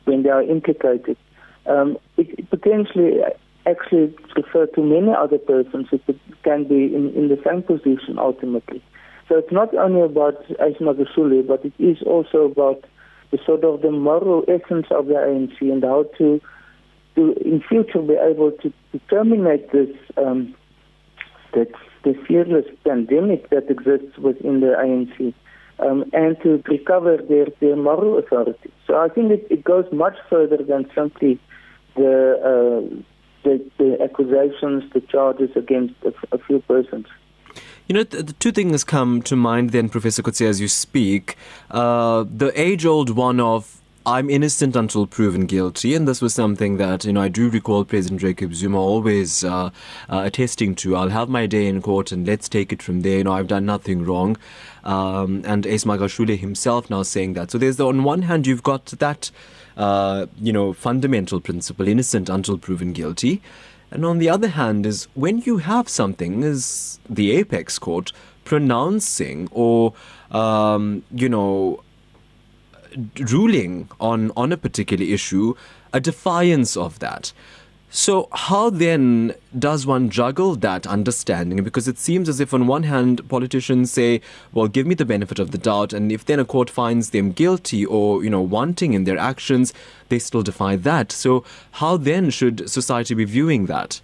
[0.06, 1.18] when they are implicated.
[1.66, 3.20] Um, it, it potentially
[3.68, 6.00] actually refer to many other persons who
[6.44, 8.82] can be in, in the same position ultimately.
[9.28, 12.86] So it's not only about Ace Magashule, but it is also about
[13.32, 16.40] the sort of the moral essence of the ANC and how to
[17.16, 20.56] to in future be able to, to terminate this um,
[21.54, 21.72] that
[22.04, 25.34] the fearless pandemic that exists within the ANC
[25.80, 28.72] um, and to recover their, their moral authority.
[28.88, 31.40] So I think it, it goes much further than simply
[31.96, 33.04] the, uh,
[33.44, 37.08] the, the accusations, the charges against a, a few persons.
[37.88, 41.36] You know, the, the, two things come to mind then, Professor Kotzé, as you speak.
[41.70, 46.78] Uh, the age old one of I'm innocent until proven guilty, and this was something
[46.78, 49.72] that you know I do recall President Jacob Zuma always uh,
[50.10, 50.96] uh, attesting to.
[50.96, 53.18] I'll have my day in court, and let's take it from there.
[53.18, 54.38] You know, I've done nothing wrong,
[54.84, 57.50] um, and Ace Magashule himself now saying that.
[57.50, 59.32] So there's the, on one hand you've got that
[59.76, 63.42] uh, you know fundamental principle, innocent until proven guilty,
[63.90, 68.12] and on the other hand is when you have something as the apex court
[68.44, 69.96] pronouncing or
[70.30, 71.82] um, you know
[73.32, 75.56] ruling on, on a particular issue
[75.94, 77.32] a defiance of that.
[77.90, 81.64] So, how then does one juggle that understanding?
[81.64, 84.20] Because it seems as if, on one hand, politicians say,
[84.52, 87.32] well, give me the benefit of the doubt, and if then a court finds them
[87.32, 89.74] guilty or, you know, wanting in their actions,
[90.10, 91.14] they still defy that.
[91.14, 94.02] So, how then should society be viewing that?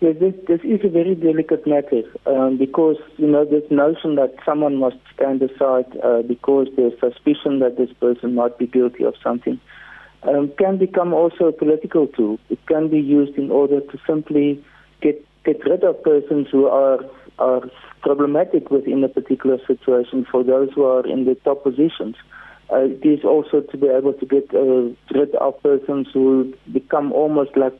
[0.00, 4.34] Yes, this, this is a very delicate matter um, because, you know, this notion that
[4.44, 9.14] someone must stand aside uh, because there's suspicion that this person might be guilty of
[9.22, 9.58] something
[10.22, 12.38] um, can become also a political tool.
[12.50, 14.62] It can be used in order to simply
[15.00, 16.98] get get rid of persons who are
[17.38, 17.62] are
[18.02, 22.16] problematic within a particular situation for those who are in the top positions.
[22.72, 27.12] Uh, it is also to be able to get uh, rid of persons who become
[27.12, 27.78] almost like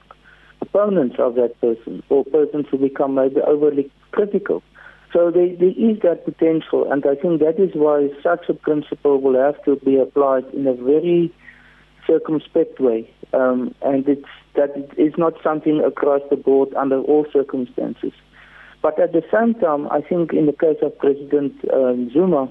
[0.61, 4.63] opponents of that person or persons who become maybe overly critical.
[5.13, 9.21] So there, there is that potential, and I think that is why such a principle
[9.21, 11.33] will have to be applied in a very
[12.07, 17.27] circumspect way, um, and it's that it is not something across the board under all
[17.33, 18.13] circumstances.
[18.83, 22.51] But at the same time, I think in the case of President um, Zuma,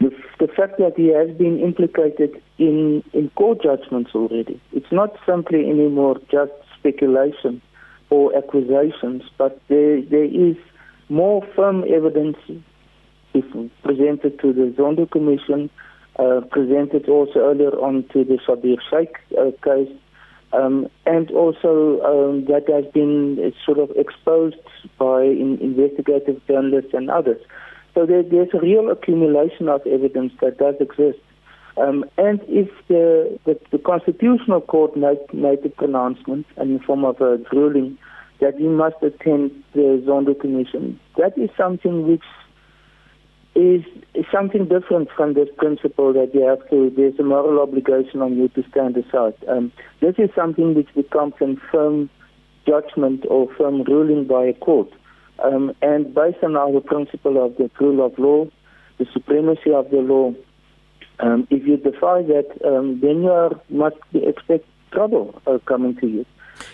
[0.00, 5.16] the, the fact that he has been implicated in, in court judgments already, it's not
[5.26, 7.62] simply anymore just speculation
[8.10, 10.56] or accusations, but there, there is
[11.08, 12.36] more firm evidence
[13.82, 15.70] presented to the Zondo Commission
[16.18, 19.94] uh, presented also earlier on to the Schabir Shaik uh, case,
[20.52, 24.56] um, and also um, that has been sort of exposed
[24.98, 27.40] by in, investigative journalists and others.
[27.94, 31.18] So there, there's a real accumulation of evidence that does exist.
[31.76, 37.04] Um, and if the, the, the, Constitutional Court made, made a pronouncement in the form
[37.04, 37.96] of a ruling
[38.40, 42.24] that you must attend the Zondo Commission, that is something which
[43.54, 43.82] is,
[44.14, 48.36] is something different from this principle that you have to, there's a moral obligation on
[48.36, 49.34] you to stand aside.
[49.48, 52.10] Um, this is something which becomes a firm
[52.66, 54.88] judgment or firm ruling by a court.
[55.42, 58.46] Um, and based on our principle of the rule of law,
[58.98, 60.34] the supremacy of the law,
[61.22, 66.06] um, if you defy that, um, then you are, must expect trouble uh, coming to
[66.06, 66.26] you.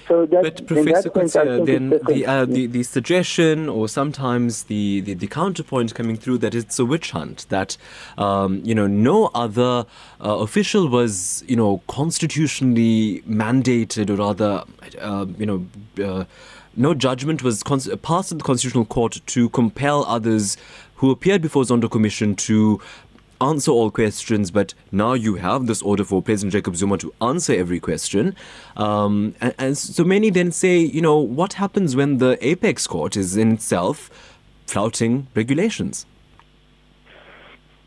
[0.06, 5.26] So that, but Professor then the, uh, the the suggestion or sometimes the, the, the,
[5.26, 7.76] counterpoint coming through that it's a witch hunt that
[8.18, 9.86] um, you know no other
[10.22, 14.64] uh, official was you know constitutionally mandated or rather
[15.00, 15.66] uh, you know
[16.04, 16.24] uh,
[16.76, 20.56] no judgment was cons- passed in the constitutional court to compel others
[20.98, 22.80] who appeared before the Zondo Commission to
[23.40, 27.52] answer all questions, but now you have this order for President Jacob Zuma to answer
[27.52, 28.34] every question.
[28.76, 33.16] Um, and, and, so many then say, you know, what happens when the apex court
[33.16, 34.10] is in itself
[34.66, 36.06] flouting regulations?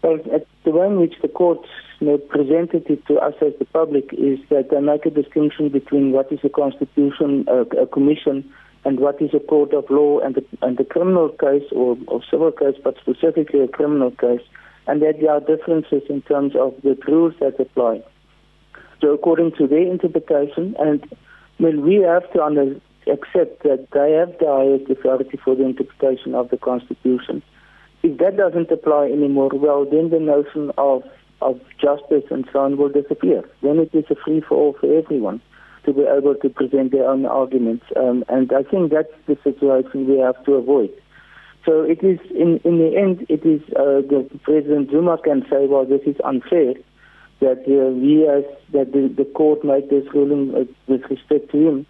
[0.02, 0.18] Well,
[0.64, 1.66] the way in which the court
[2.00, 5.70] you know, presented it to us as the public is that they make a distinction
[5.70, 8.52] between what is a constitution, a commission,
[8.84, 12.22] and what is a court of law and the, and the criminal case or, or
[12.32, 14.42] civil case, but specifically a criminal case
[14.88, 18.02] and that there are differences in terms of the rules that apply.
[19.02, 21.04] So according to their interpretation, and
[21.60, 22.76] well, we have to under,
[23.08, 27.42] accept that they have the highest authority for the interpretation of the Constitution.
[28.04, 31.04] If that doesn't apply anymore, well, then the notion of,
[31.42, 33.44] of justice and so on will disappear.
[33.62, 35.42] Then it is a free-for-all for everyone
[35.86, 37.86] to be able to present their own arguments.
[37.96, 40.92] Um, and I think that's the situation we have to avoid.
[41.66, 45.68] So it is in in the end, it is uh, the President Zuma can say,
[45.68, 46.74] well, this is unfair
[47.40, 51.58] that uh, he has that the, the court made this ruling uh, with respect to
[51.58, 51.86] him,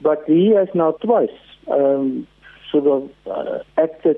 [0.00, 1.28] but he has now twice
[1.70, 2.26] um,
[2.72, 4.16] sort of uh, acted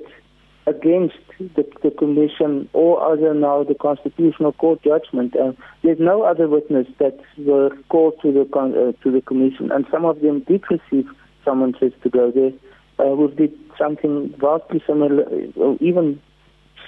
[0.66, 5.34] against the, the commission or other now the constitutional court judgment.
[5.34, 5.50] Uh,
[5.82, 10.04] there's no other witness that were called to the uh, to the commission, and some
[10.04, 11.08] of them did receive
[11.44, 12.52] summonses to go there
[12.98, 15.24] uh, we did something vastly similar,
[15.56, 16.20] or even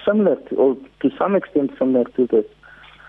[0.05, 2.45] similar to, or to some extent similar to this.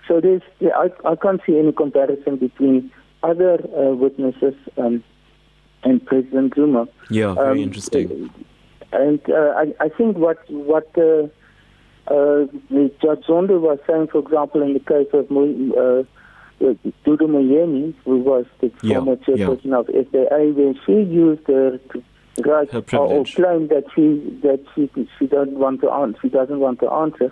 [0.07, 2.91] So there's, I, I can't see any comparison between
[3.23, 5.03] other uh, witnesses um,
[5.83, 6.87] and President Zuma.
[7.09, 8.29] Yeah, very um, interesting.
[8.91, 11.27] And uh, I, I think what what uh,
[12.07, 12.45] uh,
[13.01, 16.03] Judge Zondo was saying, for example, in the case of uh,
[17.05, 19.77] Dudu Myeni, who was the yeah, former chairperson yeah.
[19.77, 21.79] of SAA, where she used her
[22.45, 26.59] right or, or claim that she that she she doesn't want to answer she doesn't
[26.59, 27.31] want to answer.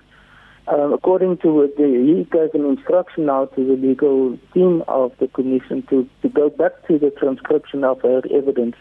[0.67, 5.27] Um, according to the, he gave an instruction now to the legal team of the
[5.27, 8.75] commission to, to go back to the transcription of her evidence,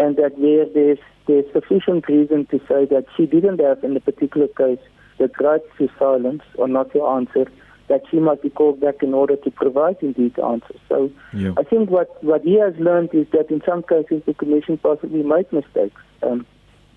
[0.00, 0.98] and that where there's
[1.28, 4.80] there's sufficient reason to say that she didn't have in the particular case
[5.18, 7.46] the right to silence or not to answer,
[7.88, 10.80] that she must be called back in order to provide in these answers.
[10.88, 11.52] So Yeah.
[11.58, 15.22] I think what, what he has learned is that in some cases the Commission possibly
[15.22, 16.46] made mistakes um,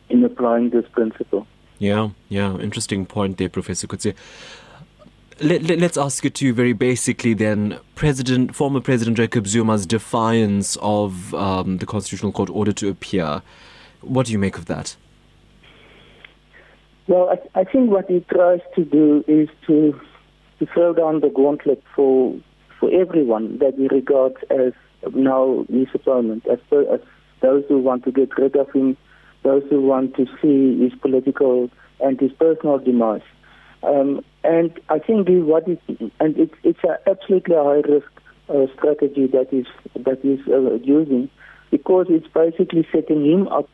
[0.09, 1.45] in applying this principle.
[1.79, 4.15] Yeah, yeah, interesting point there, Professor Kotzé.
[5.39, 7.79] Let, let, let's ask it to you very basically then.
[7.93, 13.43] President, former President Jacob Zuma's defiance of um, the Constitutional Court order to appear.
[14.01, 14.95] What do you make of that?
[17.07, 19.99] Well, I, I think what he tries to do is to
[20.59, 22.35] to throw down the gauntlet for
[22.79, 24.73] for everyone that he regards as
[25.13, 26.99] now his opponent, as, as
[27.41, 28.97] those who want to get rid of him,
[29.43, 33.21] those who want to see his political and his personal demise.
[33.83, 35.77] Um, and I think what is,
[36.19, 38.11] and it's it's a absolutely a high risk
[38.49, 41.29] uh, strategy that is that is uh, using
[41.69, 43.69] because it's basically setting him up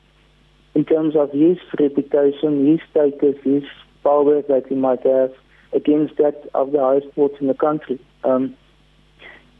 [0.75, 3.63] in terms of his reputation, his status, his
[4.03, 5.31] power that he might have
[5.75, 7.99] against that of the highest courts in the country.
[8.23, 8.55] Um,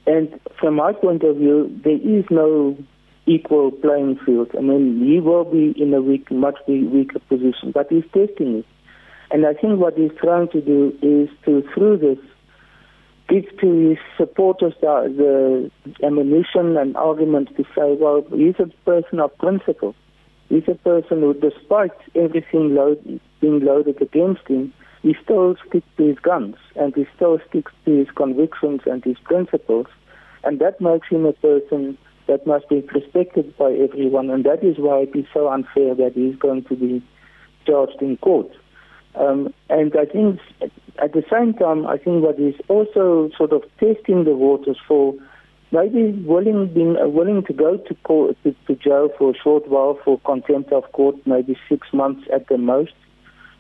[0.05, 2.77] and from my point of view, there is no
[3.25, 4.51] equal playing field.
[4.57, 8.65] I mean, he will be in a weak, much weaker position, but he's testing it.
[9.31, 12.19] And I think what he's trying to do is to, through this,
[13.29, 19.19] give to his supporters the, the ammunition and arguments to say, well, he's a person
[19.19, 19.95] of principle.
[20.49, 24.73] He's a person who, despite everything load, being loaded against him,
[25.03, 29.17] he still sticks to his guns and he still sticks to his convictions and his
[29.25, 29.87] principles.
[30.43, 31.97] And that makes him a person
[32.27, 34.29] that must be respected by everyone.
[34.29, 37.03] And that is why it is so unfair that he's going to be
[37.67, 38.49] charged in court.
[39.15, 40.39] Um, and I think
[41.01, 45.13] at the same time, I think what is also sort of testing the waters for
[45.71, 49.67] maybe willing being uh, willing to go to court to, to jail for a short
[49.67, 52.93] while for contempt of court, maybe six months at the most.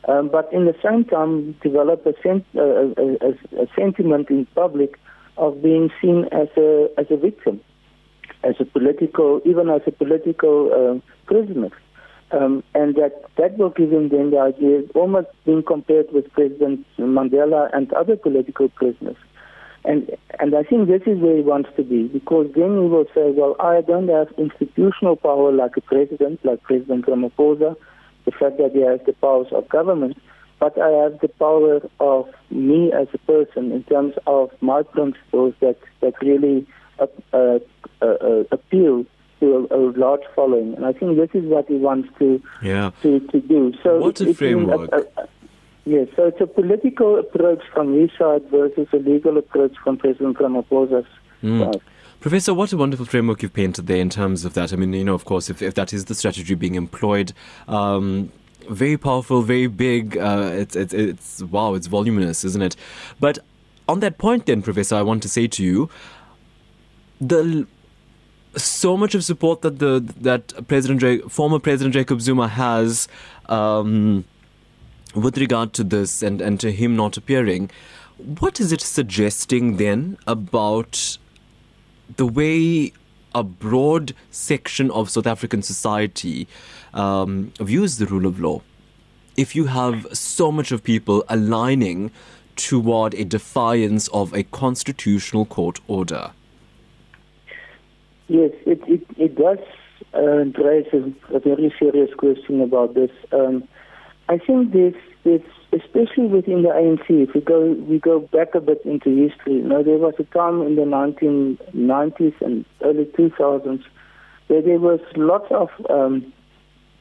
[0.07, 4.99] Um, but in the same time, develop a, uh, a, a, a sentiment in public
[5.37, 7.61] of being seen as a as a victim,
[8.43, 11.71] as a political, even as a political uh, prisoner.
[12.31, 16.83] Um, and that, that will give him then the idea, almost being compared with President
[16.97, 19.17] Mandela and other political prisoners.
[19.85, 23.05] And, and I think this is where he wants to be, because then he will
[23.13, 27.75] say, well, I don't have institutional power like a president, like President Ramaphosa,
[28.25, 30.17] the fact that he has the powers of government,
[30.59, 35.53] but I have the power of me as a person in terms of my principles
[35.59, 36.65] that, that really
[36.99, 37.59] uh, uh,
[38.01, 39.05] uh, appeal
[39.39, 40.73] to a, a, large following.
[40.75, 42.91] And I think this is what he wants to yeah.
[43.01, 43.73] to, to do.
[43.83, 44.89] So what a framework.
[45.85, 50.37] yes, so it's a political approach from his side versus a legal approach from President
[50.37, 51.07] Ramaphosa's
[51.41, 51.73] mm.
[51.73, 51.81] side.
[52.23, 54.71] Professor, what a wonderful framework you've painted there in terms of that.
[54.71, 57.33] I mean, you know, of course, if, if that is the strategy being employed,
[57.67, 58.31] um,
[58.69, 60.17] very powerful, very big.
[60.17, 62.77] Uh, it's, it's, it's, wow, it's voluminous, isn't it?
[63.19, 63.39] But
[63.89, 65.89] on that point, then, Professor, I want to say to you,
[67.19, 67.67] the
[68.55, 73.09] so much of support that the that President former President Jacob Zuma has
[73.47, 74.23] um,
[75.13, 77.69] with regard to this and, and to him not appearing,
[78.17, 81.17] what is it suggesting then about
[82.15, 82.93] the way
[83.35, 86.47] a broad section of South African society
[86.93, 88.61] um, views the rule of law?
[89.35, 92.11] If you have so much of people aligning
[92.55, 96.31] toward a defiance of a constitutional court order.
[98.27, 99.59] Yes, it, it, it does
[100.13, 103.11] uh, raise a, a, very serious question about this.
[103.31, 103.67] Um,
[104.29, 104.95] I think this,
[105.25, 109.63] especially within the ANC, if we go, we go back a bit into history, you
[109.63, 113.83] know, there was a time in the 1990s and early 2000s
[114.47, 116.33] where there was lots of um,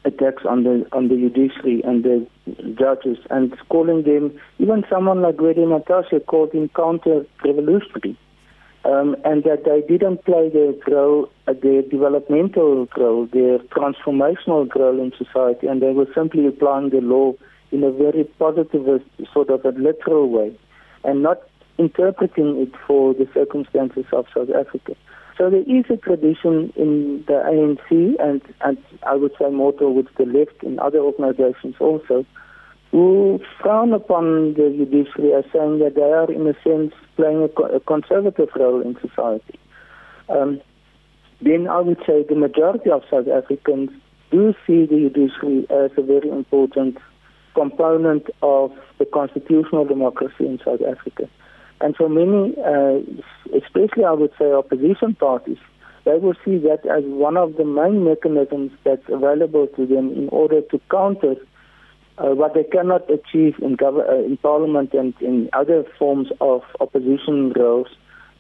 [0.05, 2.27] attacks on the on the judiciary and the
[2.79, 8.17] judges and calling them, even someone like Gwede Mantashe called him counter-revolutionary
[8.85, 15.01] um, and that they didn't play their role, uh, their developmental role, their transformational role
[15.01, 17.35] in society, and they were simply applying the law
[17.73, 20.57] in a very positivist, sort of a literal way,
[21.05, 21.39] and not
[21.79, 24.95] interpreting it for the circumstances of South Africa.
[25.39, 30.09] So there is a tradition in the ANC, and, and I would say more towards
[30.19, 32.27] the left in other organizations also,
[32.91, 37.63] who frown upon the judiciary as saying that they are, in a sense, playing a,
[37.77, 39.59] a conservative role in society.
[40.29, 40.61] Um,
[41.41, 43.91] then I would say the majority of South Africans
[44.31, 46.99] do see the judiciary as a very important
[47.55, 51.29] component of the constitutional democracy in South Africa.
[51.81, 53.01] And for many, uh,
[53.57, 55.59] especially I would say opposition parties,
[56.05, 60.29] they will see that as one of the main mechanisms that's available to them in
[60.31, 61.37] order to counter
[62.19, 66.63] uh, what they cannot achieve in, gov- uh, in parliament and in other forms of
[66.81, 67.89] opposition roles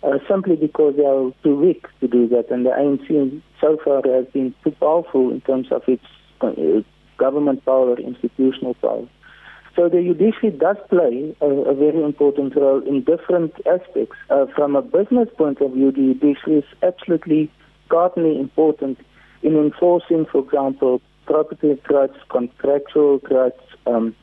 [0.02, 2.50] uh, simply because they are too weak to do that.
[2.50, 6.04] And the ANC so far has been too powerful in terms of its
[6.40, 6.50] uh,
[7.18, 9.06] government power, institutional power.
[9.74, 14.16] So the judiciary does play a, a very important role in different aspects.
[14.28, 17.50] Uh, from a business point of view, the judiciary is absolutely
[17.88, 18.98] cardinally important
[19.42, 24.14] in enforcing, for example, property rights, contractual rights, um,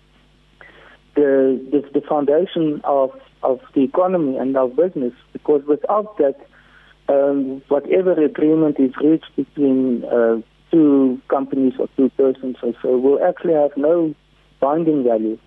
[1.16, 3.12] the, the, the foundation of,
[3.42, 5.14] of the economy and our business.
[5.34, 6.36] Because without that,
[7.08, 10.42] um, whatever agreement is reached between uh,
[10.72, 14.14] two companies or two persons or so will actually have no
[14.60, 15.38] binding value.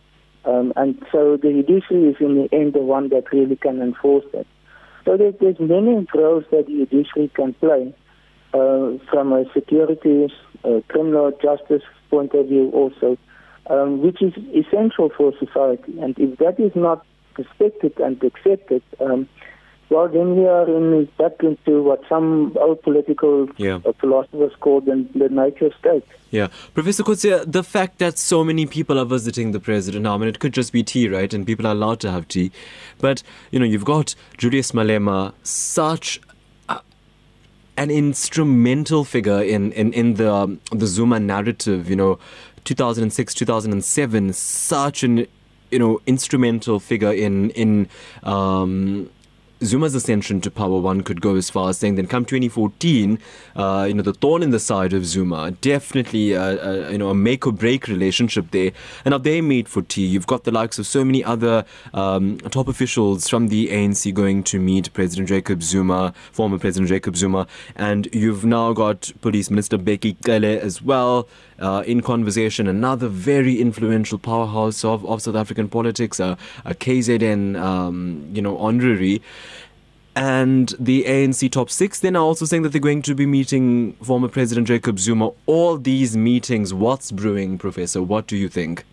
[0.45, 4.25] Um, and so the judiciary is in the end the one that really can enforce
[4.33, 4.47] that.
[5.05, 7.95] So there's, there's many roles that the judiciary can play
[8.55, 10.33] uh, from a security,
[10.65, 13.17] uh, criminal justice point of view also,
[13.71, 15.99] um, which is essential for society.
[16.01, 17.07] And if that is not
[17.39, 19.29] respected and accepted, um,
[19.93, 23.81] well, then we are in back into what some old political Yeah.
[23.85, 26.05] uh, philosophers call the, the nature state.
[26.31, 26.49] Yeah.
[26.73, 30.29] Professor Kotzé, the fact that so many people are visiting the president now, I mean,
[30.29, 31.33] it could just be tea, right?
[31.35, 32.51] And people are allowed to have tea.
[32.99, 36.21] But, you know, you've got Julius Malema, such
[36.71, 36.81] a,
[37.77, 42.19] an instrumental figure in, in, in the, um, the Zuma narrative, you know,
[42.65, 45.27] 2006, 2007, such an,
[45.71, 47.89] you know, instrumental figure in, in,
[48.23, 49.11] um,
[49.65, 53.19] Zuma's ascension to power, one could go as far as saying then come 2014,
[53.57, 57.15] uh, you know, the thorn in the side of Zuma, definitely, uh, you know, a
[57.15, 58.73] make or break relationship there.
[59.05, 60.07] And now they meet for tea.
[60.07, 64.43] You've got the likes of so many other um, top officials from the ANC going
[64.45, 67.47] to meet President Jacob Zuma, former President Jacob Zuma.
[67.77, 71.29] And you've now got Police Minister Bheki Cele as well.
[71.59, 76.35] Uh, in conversation, another very influential powerhouse of, of South African politics, uh,
[76.65, 79.23] a KZN, um, you know, honorary
[80.15, 83.95] and the ANC top six then are also saying that they're going to be meeting
[84.03, 85.31] former President Jacob Zuma.
[85.47, 88.03] All these meetings, what's brewing, Professor?
[88.03, 88.85] What do you think?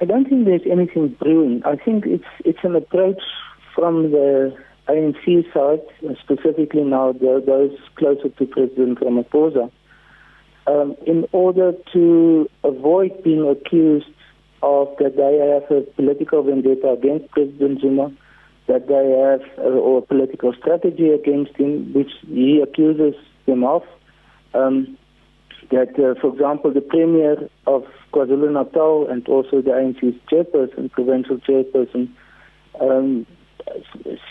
[0.00, 1.62] I don't think there's anything brewing.
[1.64, 3.20] I think it's it's an approach
[3.74, 4.56] from the
[4.88, 5.80] ANC side,
[6.20, 9.70] specifically now those closer to President Ramaphosa,
[10.66, 14.06] um, in order to avoid being accused
[14.62, 18.12] of that they have a political vendetta against President Zuma,
[18.66, 23.14] that they have a, or political strategy against him, which he accuses
[23.46, 23.82] them of.
[24.54, 24.96] Um,
[25.70, 31.38] that, uh, for example, the Premier of KwaZulu Natal and also the ANC's chairperson, provincial
[31.38, 32.08] chairperson,
[32.80, 33.26] um,
[33.66, 33.72] uh,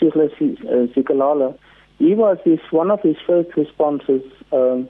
[0.00, 1.58] Zikalala,
[1.98, 4.22] he was his, one of his first responses
[4.52, 4.88] um,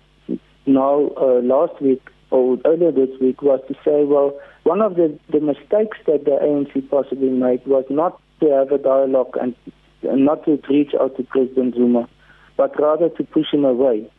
[0.67, 5.17] now uh, last week or earlier this week was to say, well, one of the,
[5.31, 9.55] the mistakes that the ANC possibly made was not to have a dialogue and,
[10.03, 12.09] and not to reach out to President Zuma,
[12.57, 14.11] but rather to push him away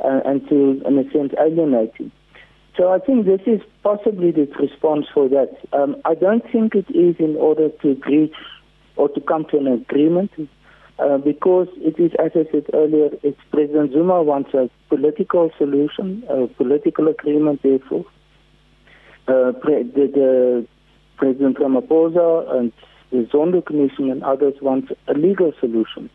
[0.00, 2.12] uh, and to, in a sense, alienate him.
[2.76, 5.56] So I think this is possibly the response for that.
[5.72, 8.34] Um, I don't think it is in order to reach
[8.96, 10.30] or to come to an agreement,
[10.98, 16.24] uh, because it is, as I said earlier, it's President Zuma wants a political solution,
[16.28, 18.04] a political agreement, therefore.
[19.28, 20.66] Uh, pre- the, the
[21.16, 22.72] President Ramaphosa and
[23.12, 26.08] the Zondo Commission and others want a legal solution.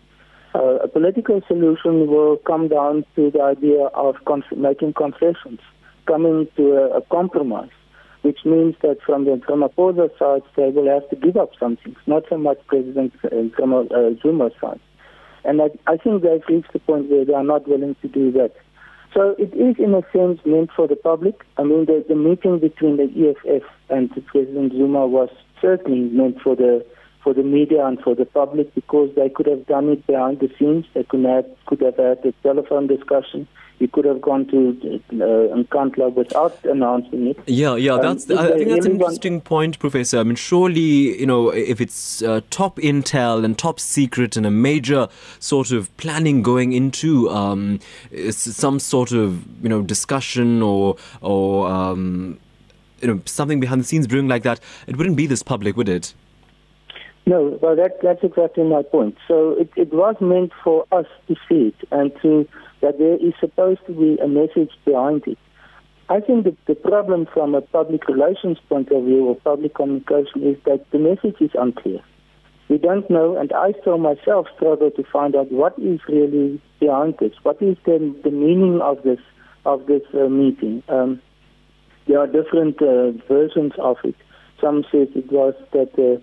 [0.55, 4.15] Uh, a political solution will come down to the idea of
[4.55, 5.59] making concessions,
[6.07, 7.69] coming to a, a compromise,
[8.23, 12.23] which means that from the Ramaphosa side, they will have to give up something, not
[12.29, 14.79] so much President uh, uh, Zuma's side.
[15.43, 18.31] And I, I think they've reached the point where they are not willing to do
[18.31, 18.53] that.
[19.13, 21.45] So it is, in a sense, meant for the public.
[21.57, 25.29] I mean, the, the meeting between the EFF and President Zuma was
[25.61, 26.85] certainly meant for the
[27.27, 30.49] for the media and for the public because they could have done it behind the
[30.57, 30.85] scenes.
[30.93, 33.47] They could have could have had a telephone discussion.
[33.79, 37.37] You could have gone to uh, without announcing it.
[37.45, 38.31] Yeah, yeah, Um, that's.
[38.31, 40.19] I think that's an interesting point, Professor.
[40.19, 44.51] I mean, surely, you know, if it's uh, top intel and top secret and a
[44.51, 47.79] major sort of planning going into um,
[48.31, 52.39] some sort of you know discussion or or um,
[53.07, 55.89] you know something behind the scenes brewing like that, it wouldn't be this public, would
[55.89, 56.13] it?
[57.25, 59.17] No, well, that, that's exactly my point.
[59.27, 62.47] So it, it was meant for us to see it and to
[62.81, 65.37] that there is supposed to be a message behind it.
[66.09, 70.43] I think that the problem from a public relations point of view or public communication
[70.43, 71.99] is that the message is unclear.
[72.69, 77.15] We don't know, and I still myself struggle to find out what is really behind
[77.19, 77.33] this.
[77.43, 79.19] What is the, the meaning of this
[79.65, 80.81] of this uh, meeting?
[80.87, 81.21] Um,
[82.07, 84.15] there are different uh, versions of it.
[84.61, 86.21] Some says it was that uh,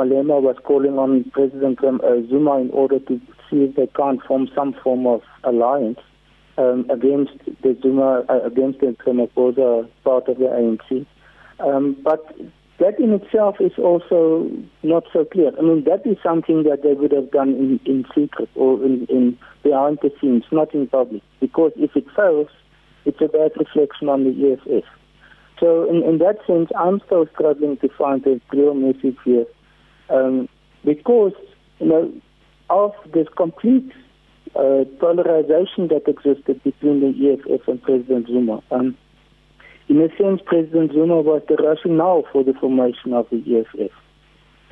[0.00, 3.20] Malema was calling on President uh, Zuma in order to
[3.50, 5.98] see if they can't form some form of alliance
[6.58, 11.06] um, against the Zuma, uh, against the Ramaphosa part of the ANC.
[11.60, 12.34] Um, but
[12.78, 14.50] that in itself is also
[14.82, 15.52] not so clear.
[15.58, 19.06] I mean, that is something that they would have done in, in secret or in,
[19.06, 21.22] in behind the scenes, not in public.
[21.40, 22.48] Because if it fails,
[23.04, 24.84] it's a bad reflection on the EFF.
[25.62, 29.46] So in, in that sense, I'm still struggling to find a clear message here.
[30.10, 30.48] Um,
[30.84, 31.34] because,
[31.78, 32.12] you know,
[32.68, 33.92] of this complete
[34.56, 38.60] uh, polarization that existed between the EFF and President Zuma.
[38.72, 38.96] Um,
[39.88, 43.92] in a sense, President Zuma was the rationale for the formation of the EFF.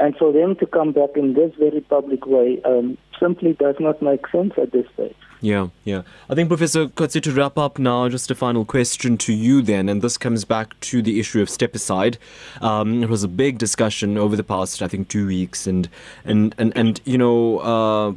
[0.00, 4.02] And for them to come back in this very public way um, simply does not
[4.02, 5.14] make sense at this stage.
[5.40, 6.02] Yeah, yeah.
[6.28, 9.88] I think, Professor Kotzé, to wrap up now, just a final question to you then,
[9.88, 12.18] and this comes back to the issue of step aside.
[12.60, 15.88] Um, it was a big discussion over the past, I think, two weeks, and
[16.24, 17.58] and and and you know.
[17.58, 18.12] Uh,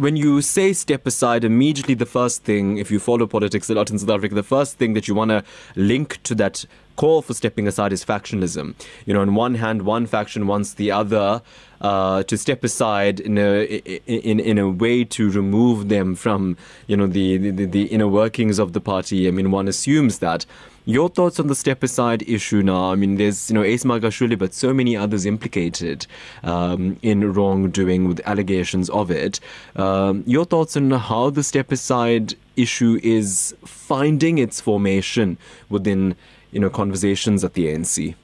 [0.00, 3.90] when you say step aside, immediately the first thing, if you follow politics a lot
[3.90, 5.44] in South Africa, the first thing that you want to
[5.76, 6.64] link to that
[6.96, 8.74] call for stepping aside is factionalism.
[9.04, 11.42] You know, on one hand, one faction wants the other
[11.82, 13.64] uh, to step aside in a
[14.06, 18.58] in in a way to remove them from you know the, the the inner workings
[18.58, 19.28] of the party.
[19.28, 20.46] I mean, one assumes that.
[20.90, 22.90] Your thoughts on the step aside issue now?
[22.90, 26.04] I mean, there's, you know, Ace Magashule, but so many others implicated
[26.42, 29.38] um, in wrongdoing with allegations of it.
[29.76, 35.38] Um, your thoughts on how the step aside issue is finding its formation
[35.68, 36.16] within,
[36.50, 38.16] you know, conversations at the ANC?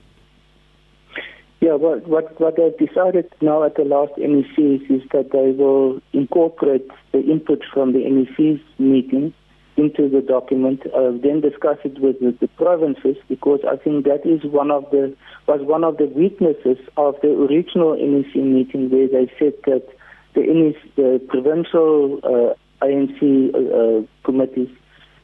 [1.61, 6.03] Yeah, what what what they've decided now at the last NECs is that they will
[6.13, 9.33] incorporate the input from the NEC's meeting
[9.77, 14.25] into the document, uh, then discuss it with, with, the provinces because I think that
[14.25, 15.15] is one of the
[15.47, 19.87] was one of the weaknesses of the original NEC meeting where they said that
[20.35, 24.69] the NEC, the provincial uh, ANC uh, uh, committees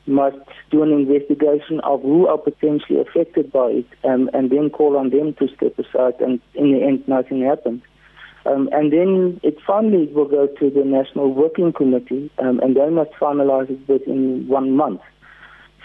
[0.06, 0.36] must
[0.70, 5.10] do an investigation of who are potentially affected by it um, and then call on
[5.10, 7.82] them to step aside and in the end nothing happened.
[8.44, 12.90] Um, and then it finally will go to the National Working Committee, um, and they
[12.90, 15.00] must finalize it within one month.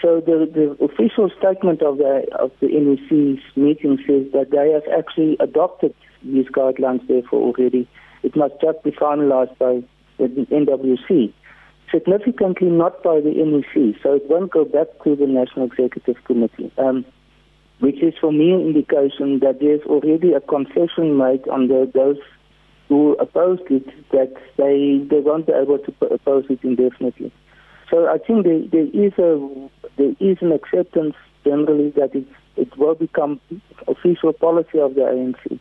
[0.02, 4.86] So the, the official statement of the of the NEC's meeting says that they have
[4.96, 7.88] actually adopted these guidelines therefore already.
[8.22, 9.82] It must just be finalized by
[10.18, 11.32] the NWC.
[11.92, 16.70] Significantly not by the NEC, so it won't go back to the National Executive Committee.
[16.76, 17.04] Um,
[17.80, 22.18] which is for me an indication that there's already a concession made on the, those
[22.88, 27.32] who opposed it that they they won't be able to oppose it indefinitely.
[27.90, 31.14] So I think there, there is a there is an acceptance
[31.44, 32.26] generally that it
[32.56, 33.40] it will become
[33.86, 35.58] official policy of the ANC.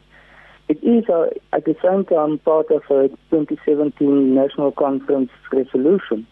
[0.69, 6.27] It is uh, at the same time part of a 2017 National Conference resolution.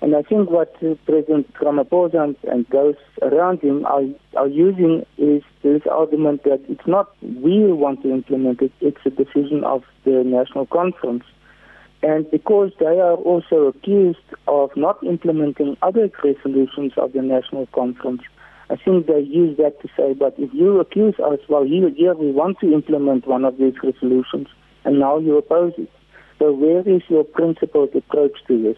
[0.00, 0.74] And I think what
[1.06, 4.02] President Ramaphosa and those around him are,
[4.36, 9.00] are using is this argument that it's not we who want to implement it, it's
[9.06, 11.24] a decision of the National Conference.
[12.02, 18.20] And because they are also accused of not implementing other resolutions of the National Conference,
[18.68, 22.14] I think they use that to say, but if you accuse us, well, here, here
[22.14, 24.48] we want to implement one of these resolutions,
[24.84, 25.90] and now you oppose it.
[26.38, 28.76] So where is your principled approach to this?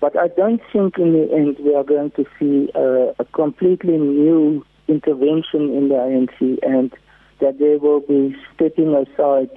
[0.00, 3.98] But I don't think in the end we are going to see uh, a completely
[3.98, 6.92] new intervention in the ANC and
[7.40, 9.50] that there will be stepping aside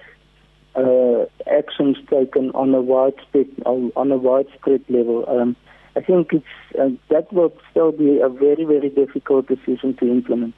[0.75, 5.25] uh, actions taken on a widespread on a widespread level.
[5.27, 5.55] Um,
[5.95, 6.45] I think it's
[6.79, 10.55] uh, that will still be a very very difficult decision to implement.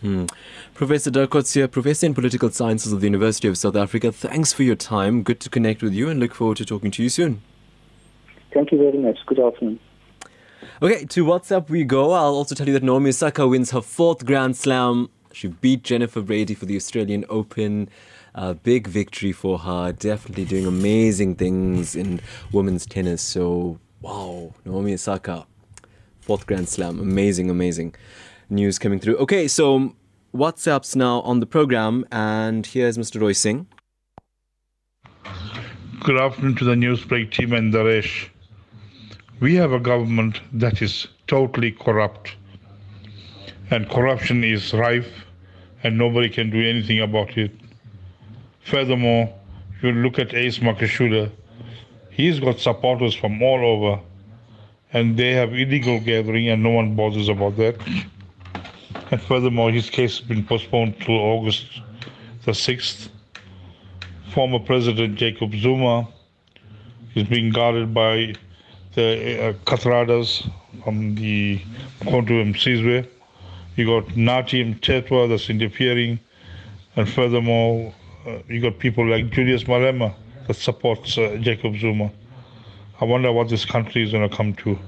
[0.00, 0.26] Hmm.
[0.74, 4.64] Professor Dirk Kotzé, Professor in Political Sciences of the University of South Africa, thanks for
[4.64, 5.22] your time.
[5.22, 7.42] Good to connect with you and look forward to talking to you soon.
[8.54, 9.18] Thank you very much.
[9.26, 9.80] Good afternoon.
[10.80, 12.12] Okay, to WhatsApp we go.
[12.12, 15.08] I'll also tell you that Naomi Osaka wins her fourth Grand Slam.
[15.32, 17.88] She beat Jennifer Brady for the Australian Open.
[18.34, 19.92] A big victory for her.
[19.92, 22.20] Definitely doing amazing things in
[22.52, 23.22] women's tennis.
[23.22, 25.46] So, wow, Naomi Osaka,
[26.20, 26.98] fourth Grand Slam.
[26.98, 27.94] Amazing, amazing
[28.50, 29.16] news coming through.
[29.18, 29.94] Okay, so
[30.34, 33.20] WhatsApp's now on the program, and here's Mr.
[33.20, 33.66] Roy Singh.
[36.00, 38.28] Good afternoon to the Newsbreak team and Taresh
[39.42, 42.36] we have a government that is totally corrupt.
[43.70, 45.26] And corruption is rife,
[45.82, 47.50] and nobody can do anything about it.
[48.60, 49.34] Furthermore,
[49.74, 51.28] if you look at Ace Magashule,
[52.10, 54.00] he's got supporters from all over.
[54.94, 57.76] and they have illegal gathering, and no one bothers about that.
[59.10, 61.66] And furthermore, his case has been postponed to August
[62.44, 63.08] the 6th.
[64.34, 66.08] Former President Jacob Zuma
[67.14, 68.34] is being guarded by
[68.94, 70.50] the uh, Katradas
[70.84, 71.60] from the
[72.00, 73.08] Umkhonto Wesizwe.
[73.76, 76.18] You got Nathi Mthethwa that's interfering,
[76.96, 77.94] and furthermore,
[78.26, 80.14] uh, you got people like Julius Malema
[80.46, 82.10] that supports uh, Jacob Zuma.
[83.00, 84.78] I wonder what this country is going to come to.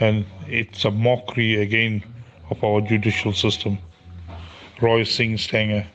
[0.00, 2.02] And it's a mockery again
[2.50, 3.78] of our judicial system.
[4.80, 5.86] Roy Singh Stanger.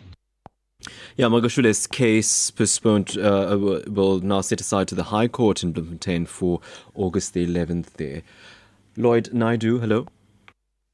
[1.19, 3.57] Yeah, Magashule's case postponed uh,
[3.87, 6.61] will now set aside to the High Court in Bloemfontein for
[6.95, 8.21] August the 11th there.
[8.95, 10.07] Lloyd Naidu, hello.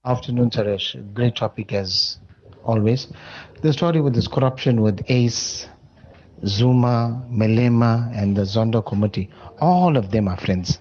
[0.03, 0.95] Afternoon, Taresh.
[1.13, 2.17] Great topic as
[2.63, 3.05] always.
[3.61, 5.67] The story with this corruption with ACE,
[6.43, 9.29] Zuma, Malema, and the Zondo committee,
[9.61, 10.79] all of them are friends.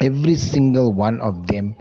[0.00, 1.76] Every single one of them,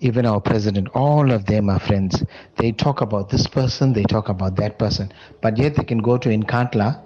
[0.00, 2.22] even our president, all of them are friends.
[2.56, 6.18] They talk about this person, they talk about that person, but yet they can go
[6.18, 7.02] to Nkandla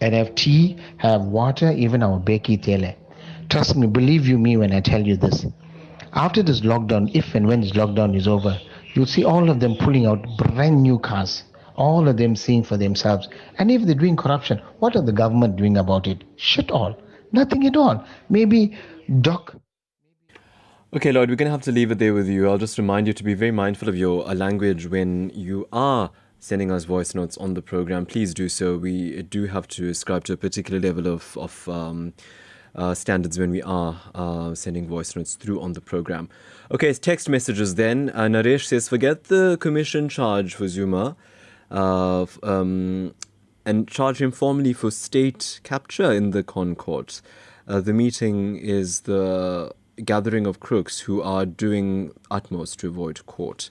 [0.00, 2.96] and have tea, have water, even our Bheki Cele.
[3.48, 5.46] Trust me, believe you me when I tell you this.
[6.14, 8.58] After this lockdown, if and when this lockdown is over,
[8.94, 11.44] you'll see all of them pulling out brand new cars
[11.76, 13.28] all of them seeing for themselves.
[13.58, 16.24] And if they're doing corruption, what are the government doing about it?
[16.36, 16.96] Shit all.
[17.32, 18.04] Nothing at all.
[18.28, 18.76] Maybe
[19.20, 19.56] Doc.
[20.94, 22.46] Okay, Lloyd, we're going to have to leave it there with you.
[22.46, 26.10] I'll just remind you to be very mindful of your uh, language when you are
[26.38, 28.04] sending us voice notes on the program.
[28.04, 28.76] Please do so.
[28.76, 32.12] We do have to ascribe to a particular level of, of um,
[32.74, 36.28] uh, standards when we are uh, sending voice notes through on the program.
[36.70, 38.10] Okay, it's text messages then.
[38.10, 41.16] Uh, Naresh says, forget the commission charge for Zuma
[41.70, 43.14] uh, um,
[43.64, 47.22] and charge him formally for state capture in the ConCourt.
[47.66, 49.72] Uh, the meeting is the
[50.04, 53.70] gathering of crooks who are doing utmost to avoid court.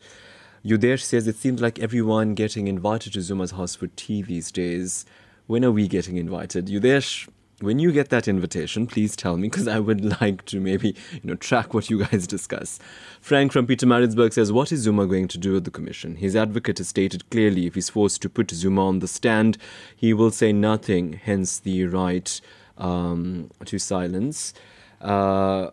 [0.64, 5.06] Yudesh says it seems like everyone getting invited to Zuma's house for tea these days.
[5.48, 6.68] When are we getting invited?
[6.68, 7.28] Yudesh,
[7.62, 11.22] when you get that invitation, please tell me because I would like to maybe you
[11.24, 12.80] know track what you guys discuss.
[13.22, 16.16] Frank from Pietermaritzburg says, "What is Zuma going to do at the commission?
[16.16, 19.58] His advocate has stated clearly if he's forced to put Zuma on the stand,
[19.96, 21.14] he will say nothing.
[21.14, 22.40] Hence the right
[22.78, 24.54] um, to silence."
[25.00, 25.72] Uh,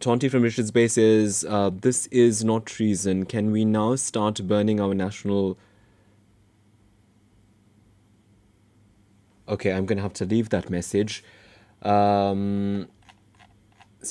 [0.00, 3.24] Tonti from Richards Bay says, uh, This is not treason.
[3.24, 5.56] Can we now start burning our national
[9.48, 11.22] Okay, I'm going to have to leave that message.
[11.82, 12.88] Um,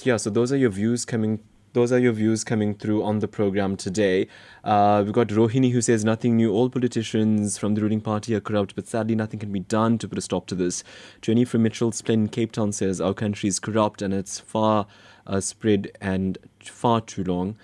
[0.03, 1.39] yeah, so those are your views coming.
[1.73, 4.29] Those are your views coming through on the program today.
[4.63, 6.53] Uh, we've got Rohini who says nothing new.
[6.53, 10.07] All politicians from the ruling party are corrupt, but sadly nothing can be done to
[10.07, 10.85] put a stop to this.
[11.21, 14.87] Jenny from Mitchell's Plain in Cape Town says our country is corrupt and it's far
[15.27, 17.55] uh, spread and far too long.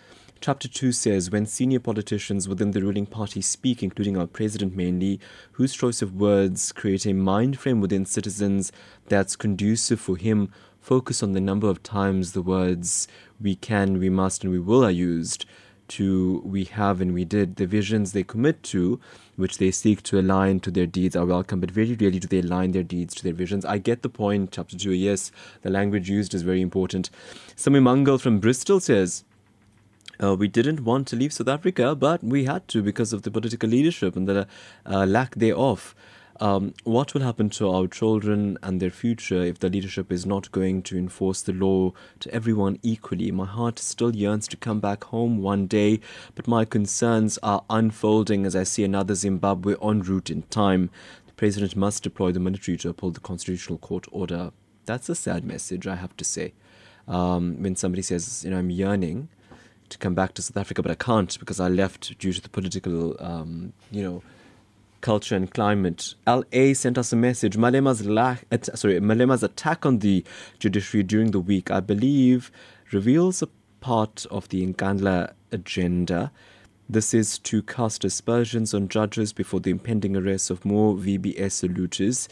[0.42, 5.20] Chapter 2 says when senior politicians within the ruling party speak, including our president mainly,
[5.52, 8.72] whose choice of words create a mind frame within citizens
[9.08, 13.08] that's conducive for him, focus on the number of times the words
[13.40, 15.46] we can, we must, and we will are used
[15.98, 17.56] to we have and we did.
[17.56, 19.00] The visions they commit to,
[19.36, 22.40] which they seek to align to their deeds, are welcome, but very rarely do they
[22.40, 23.66] align their deeds to their visions.
[23.66, 24.92] I get the point, chapter 2.
[24.92, 25.32] Yes,
[25.62, 27.10] the language used is very important.
[27.56, 29.24] Sami Mangal from Bristol says,
[30.22, 33.32] uh, we didn't want to leave South Africa, but we had to because of the
[33.32, 34.48] political leadership and the
[34.86, 35.96] uh, lack thereof.
[36.42, 40.52] Um, what will happen to our children and their future if the leadership is not
[40.52, 43.32] going to enforce the law to everyone equally?
[43.32, 46.00] My heart still yearns to come back home one day,
[46.34, 50.90] but my concerns are unfolding as I see another Zimbabwe en route in time.
[51.28, 54.52] The president must deploy the military to uphold the constitutional court order.
[54.88, 56.54] That's a sad message, I have to say.
[57.08, 59.30] Um, when somebody says, you know, I'm yearning,
[59.90, 62.50] to come back to South Africa, but I can't because I left due to the
[62.50, 64.24] political, um, you know,
[65.02, 66.16] culture and climate.
[66.26, 67.58] LA sent us a message.
[67.58, 68.38] Malema's, la-
[68.74, 70.24] sorry, Malema's attack on the
[70.60, 72.52] judiciary during the week, I believe,
[72.92, 73.50] reveals a
[73.80, 76.32] part of the Nkandla agenda.
[76.90, 82.28] This is to cast aspersions on judges before the impending arrest of more VBS looters.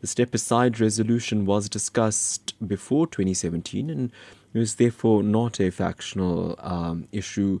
[0.00, 4.12] The step aside resolution was discussed before 2017 and
[4.52, 7.60] was therefore not a factional um, issue.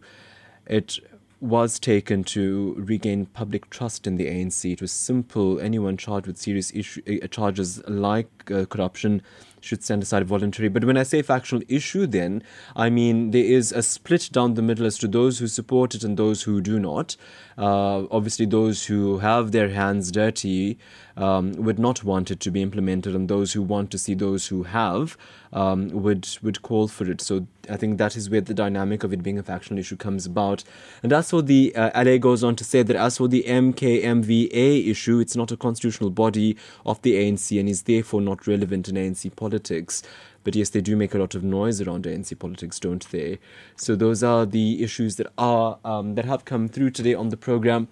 [0.66, 0.98] It
[1.44, 4.72] was taken to regain public trust in the ANC.
[4.72, 5.60] It was simple.
[5.60, 9.20] Anyone charged with serious issue, uh, charges like uh, corruption
[9.64, 10.68] should stand aside voluntary.
[10.68, 12.42] But when I say factional issue, then
[12.76, 16.04] I mean there is a split down the middle as to those who support it
[16.04, 17.16] and those who do not.
[17.56, 20.76] Uh, obviously, those who have their hands dirty
[21.16, 24.48] um, would not want it to be implemented, and those who want to see those
[24.48, 25.16] who have
[25.52, 27.20] um, would would call for it.
[27.20, 30.26] So I think that is where the dynamic of it being a factional issue comes
[30.26, 30.64] about.
[31.02, 34.88] And as for the uh, LA goes on to say that as for the MKMVA
[34.88, 38.96] issue, it's not a constitutional body of the ANC and is therefore not relevant in
[38.96, 40.02] ANC politics.
[40.42, 43.38] But yes, they do make a lot of noise around ANC politics, don't they?
[43.76, 47.36] So those are the issues that are um, that have come through today on the
[47.36, 47.88] program.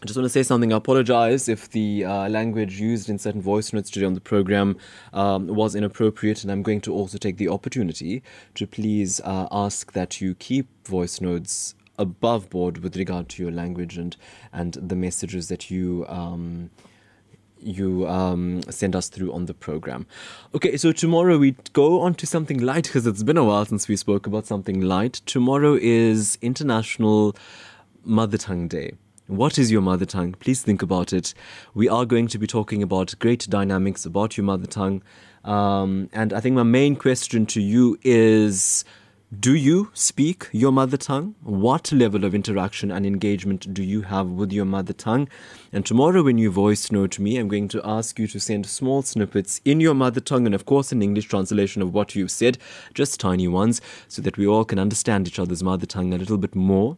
[0.00, 0.72] I just want to say something.
[0.72, 4.76] I apologize if the uh, language used in certain voice notes today on the program
[5.12, 8.22] um, was inappropriate, and I'm going to also take the opportunity
[8.54, 13.52] to please uh, ask that you keep voice notes above board with regard to your
[13.52, 14.16] language and
[14.52, 16.06] and the messages that you.
[16.08, 16.70] Um,
[17.60, 20.06] you um, send us through on the program.
[20.54, 23.88] Okay, so tomorrow we go on to something light because it's been a while since
[23.88, 25.14] we spoke about something light.
[25.26, 27.34] Tomorrow is International
[28.04, 28.92] Mother Tongue Day.
[29.28, 30.32] What is your mother tongue?
[30.40, 31.34] Please think about it.
[31.74, 35.02] We are going to be talking about great dynamics about your mother tongue.
[35.44, 38.86] Um, and I think my main question to you is
[39.36, 41.34] Do you speak your mother tongue?
[41.42, 45.28] What level of interaction and engagement do you have with your mother tongue?
[45.70, 49.02] And tomorrow, when you voice note me, I'm going to ask you to send small
[49.02, 52.56] snippets in your mother tongue and, of course, an English translation of what you've said,
[52.94, 56.38] just tiny ones, so that we all can understand each other's mother tongue a little
[56.38, 56.96] bit more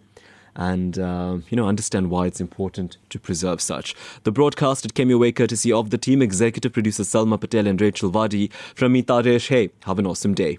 [0.54, 3.96] and uh, you know understand why it's important to preserve such.
[4.22, 7.80] The broadcast it came your way courtesy of the team executive producer Salma Patel and
[7.80, 9.04] Rachel Vadi from me.
[9.04, 10.58] Hey, have an awesome day.